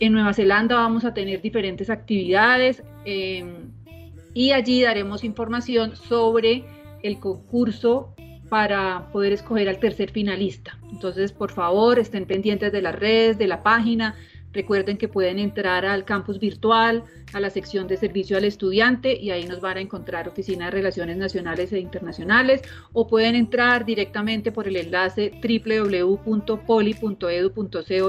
[0.00, 6.64] En Nueva Zelanda vamos a tener diferentes actividades y allí daremos información sobre
[7.02, 8.14] el concurso
[8.52, 10.76] para poder escoger al tercer finalista.
[10.90, 14.14] Entonces, por favor, estén pendientes de las redes, de la página.
[14.52, 19.30] Recuerden que pueden entrar al campus virtual, a la sección de servicio al estudiante y
[19.30, 22.60] ahí nos van a encontrar Oficina de Relaciones Nacionales e Internacionales
[22.92, 26.52] o pueden entrar directamente por el enlace www.poli.edu.co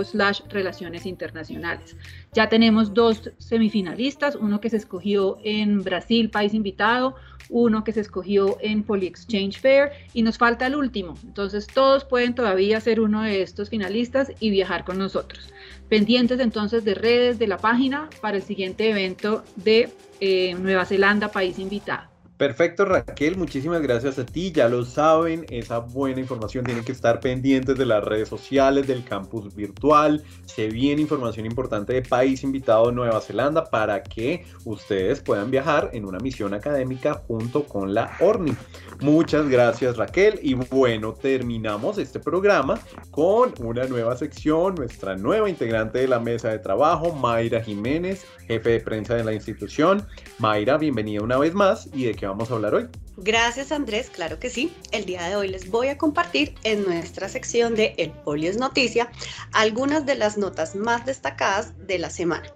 [0.04, 1.96] slash relaciones internacionales.
[2.34, 7.16] Ya tenemos dos semifinalistas, uno que se escogió en Brasil, país invitado,
[7.54, 11.14] uno que se escogió en Poly Exchange Fair y nos falta el último.
[11.24, 15.54] Entonces todos pueden todavía ser uno de estos finalistas y viajar con nosotros.
[15.88, 19.90] Pendientes entonces de redes de la página para el siguiente evento de
[20.20, 22.13] eh, Nueva Zelanda, país invitado.
[22.44, 24.52] Perfecto, Raquel, muchísimas gracias a ti.
[24.52, 29.06] Ya lo saben, esa buena información tiene que estar pendientes de las redes sociales, del
[29.06, 30.22] campus virtual.
[30.44, 36.04] Se viene información importante de país invitado Nueva Zelanda para que ustedes puedan viajar en
[36.04, 38.54] una misión académica junto con la ORNI.
[39.00, 40.38] Muchas gracias, Raquel.
[40.44, 42.78] Y bueno, terminamos este programa
[43.10, 48.72] con una nueva sección, nuestra nueva integrante de la mesa de trabajo, Mayra Jiménez, jefe
[48.72, 50.06] de prensa de la institución.
[50.40, 51.90] Mayra, bienvenida una vez más.
[51.94, 52.90] ¿Y de qué vamos a hablar hoy?
[53.18, 54.74] Gracias Andrés, claro que sí.
[54.92, 58.58] El día de hoy les voy a compartir en nuestra sección de El Poli es
[58.58, 59.12] Noticia
[59.52, 62.52] algunas de las notas más destacadas de la semana.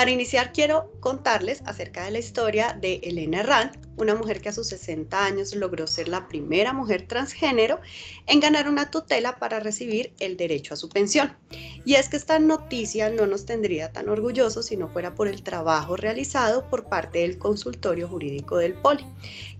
[0.00, 4.52] Para iniciar quiero contarles acerca de la historia de Elena Herrán, una mujer que a
[4.54, 7.80] sus 60 años logró ser la primera mujer transgénero
[8.26, 11.36] en ganar una tutela para recibir el derecho a su pensión.
[11.84, 15.42] Y es que esta noticia no nos tendría tan orgullosos si no fuera por el
[15.42, 19.04] trabajo realizado por parte del consultorio jurídico del Poli,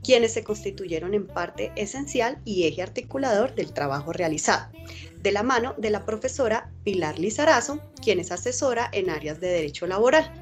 [0.03, 4.71] quienes se constituyeron en parte esencial y eje articulador del trabajo realizado
[5.23, 9.87] de la mano de la profesora Pilar Lizarazo, quien es asesora en áreas de derecho
[9.87, 10.33] laboral,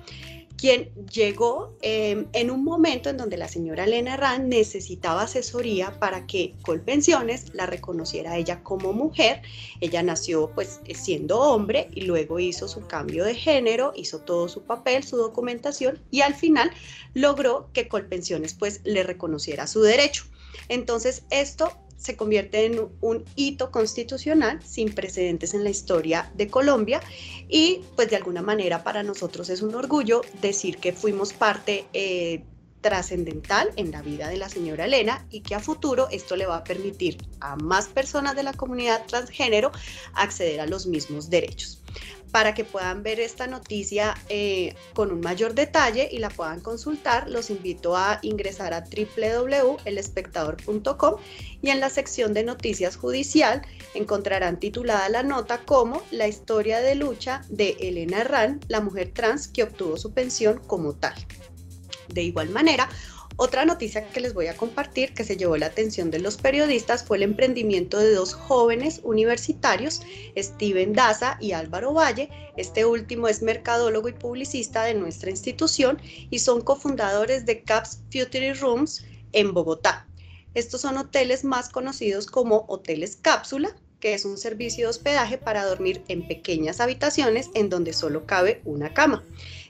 [0.59, 6.27] quien llegó eh, en un momento en donde la señora Elena Herrán necesitaba asesoría para
[6.27, 9.43] que Colpensiones la reconociera ella como mujer.
[9.81, 14.63] Ella nació pues siendo hombre y luego hizo su cambio de género, hizo todo su
[14.63, 16.73] papel, su documentación y al final
[17.15, 20.25] logró que Colpensiones pues le reconociera su derecho.
[20.69, 27.01] Entonces esto se convierte en un hito constitucional sin precedentes en la historia de Colombia
[27.49, 32.43] y pues de alguna manera para nosotros es un orgullo decir que fuimos parte eh,
[32.81, 36.59] trascendental en la vida de la señora Elena y que a futuro esto le va
[36.59, 39.73] a permitir a más personas de la comunidad transgénero
[40.15, 41.83] acceder a los mismos derechos
[42.31, 47.27] para que puedan ver esta noticia eh, con un mayor detalle y la puedan consultar,
[47.29, 51.15] los invito a ingresar a www.elespectador.com
[51.63, 53.63] y en la sección de noticias judicial
[53.95, 59.49] encontrarán titulada la nota como La historia de lucha de Elena Herrán, la mujer trans
[59.49, 61.15] que obtuvo su pensión como tal.
[62.09, 62.91] De igual manera,
[63.41, 67.05] otra noticia que les voy a compartir que se llevó la atención de los periodistas
[67.05, 70.03] fue el emprendimiento de dos jóvenes universitarios,
[70.37, 72.31] Steven Daza y Álvaro Valle.
[72.57, 78.55] Este último es mercadólogo y publicista de nuestra institución y son cofundadores de Caps Future
[78.55, 80.09] Rooms en Bogotá.
[80.55, 85.65] Estos son hoteles más conocidos como hoteles cápsula, que es un servicio de hospedaje para
[85.65, 89.25] dormir en pequeñas habitaciones en donde solo cabe una cama.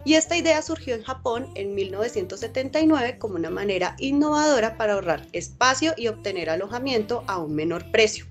[0.04, 5.94] Y esta idea surgió en Japón en 1979 como una manera innovadora para ahorrar espacio
[5.96, 8.26] y obtener alojamiento a un menor precio.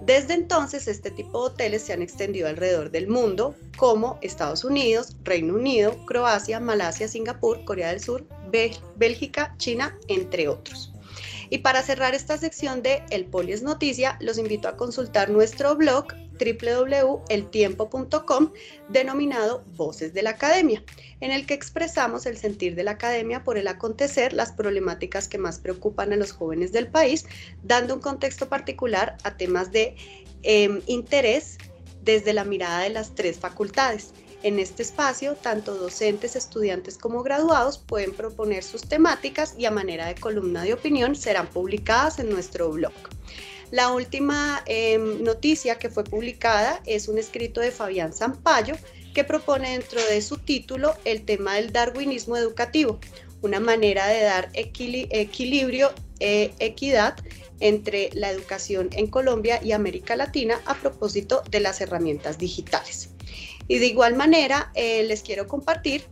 [0.00, 5.16] Desde entonces, este tipo de hoteles se han extendido alrededor del mundo, como Estados Unidos,
[5.22, 8.26] Reino Unido, Croacia, Malasia, Singapur, Corea del Sur,
[8.96, 10.93] Bélgica, China, entre otros.
[11.54, 15.76] Y para cerrar esta sección de El Poli es Noticia, los invito a consultar nuestro
[15.76, 18.52] blog www.eltiempo.com
[18.88, 20.82] denominado Voces de la Academia,
[21.20, 25.38] en el que expresamos el sentir de la academia por el acontecer, las problemáticas que
[25.38, 27.24] más preocupan a los jóvenes del país,
[27.62, 29.94] dando un contexto particular a temas de
[30.42, 31.58] eh, interés
[32.02, 34.12] desde la mirada de las tres facultades.
[34.44, 40.06] En este espacio, tanto docentes, estudiantes como graduados pueden proponer sus temáticas y a manera
[40.06, 42.92] de columna de opinión serán publicadas en nuestro blog.
[43.70, 48.74] La última em, noticia que fue publicada es un escrito de Fabián Zampayo
[49.14, 53.00] que propone dentro de su título el tema del darwinismo educativo,
[53.40, 55.90] una manera de dar equilibrio,
[56.20, 57.16] e equidad
[57.60, 63.13] entre la educación en Colombia y América Latina a propósito de las herramientas digitales.
[63.68, 66.04] Y de igual manera, eh, les quiero compartir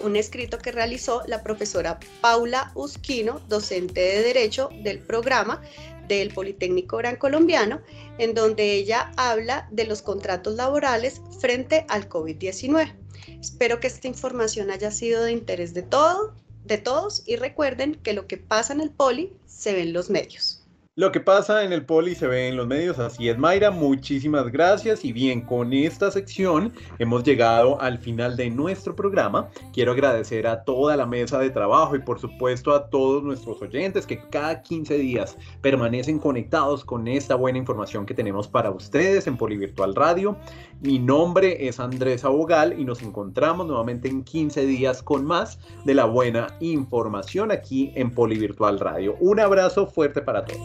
[0.00, 5.62] un escrito que realizó la profesora Paula Usquino, docente de Derecho del programa
[6.08, 7.80] del Politécnico Gran Colombiano,
[8.18, 12.94] en donde ella habla de los contratos laborales frente al COVID-19.
[13.40, 16.34] Espero que esta información haya sido de interés de, todo,
[16.64, 20.10] de todos y recuerden que lo que pasa en el Poli se ve en los
[20.10, 20.65] medios.
[20.98, 24.50] Lo que pasa en el poli se ve en los medios, así es Mayra, muchísimas
[24.50, 29.50] gracias y bien, con esta sección hemos llegado al final de nuestro programa.
[29.74, 34.06] Quiero agradecer a toda la mesa de trabajo y por supuesto a todos nuestros oyentes
[34.06, 39.36] que cada 15 días permanecen conectados con esta buena información que tenemos para ustedes en
[39.36, 40.38] Polivirtual Radio.
[40.80, 45.94] Mi nombre es Andrés Abogal y nos encontramos nuevamente en 15 días con más de
[45.94, 49.16] la buena información aquí en Polivirtual Radio.
[49.20, 50.60] Un abrazo fuerte para todos.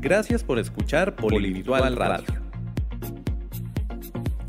[0.00, 2.26] Gracias por escuchar Polivirtual Radio.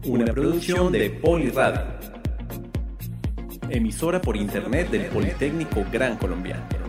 [0.06, 1.96] Una producción de Poliradio.
[3.70, 6.85] Emisora por internet del Politécnico Gran Colombiano.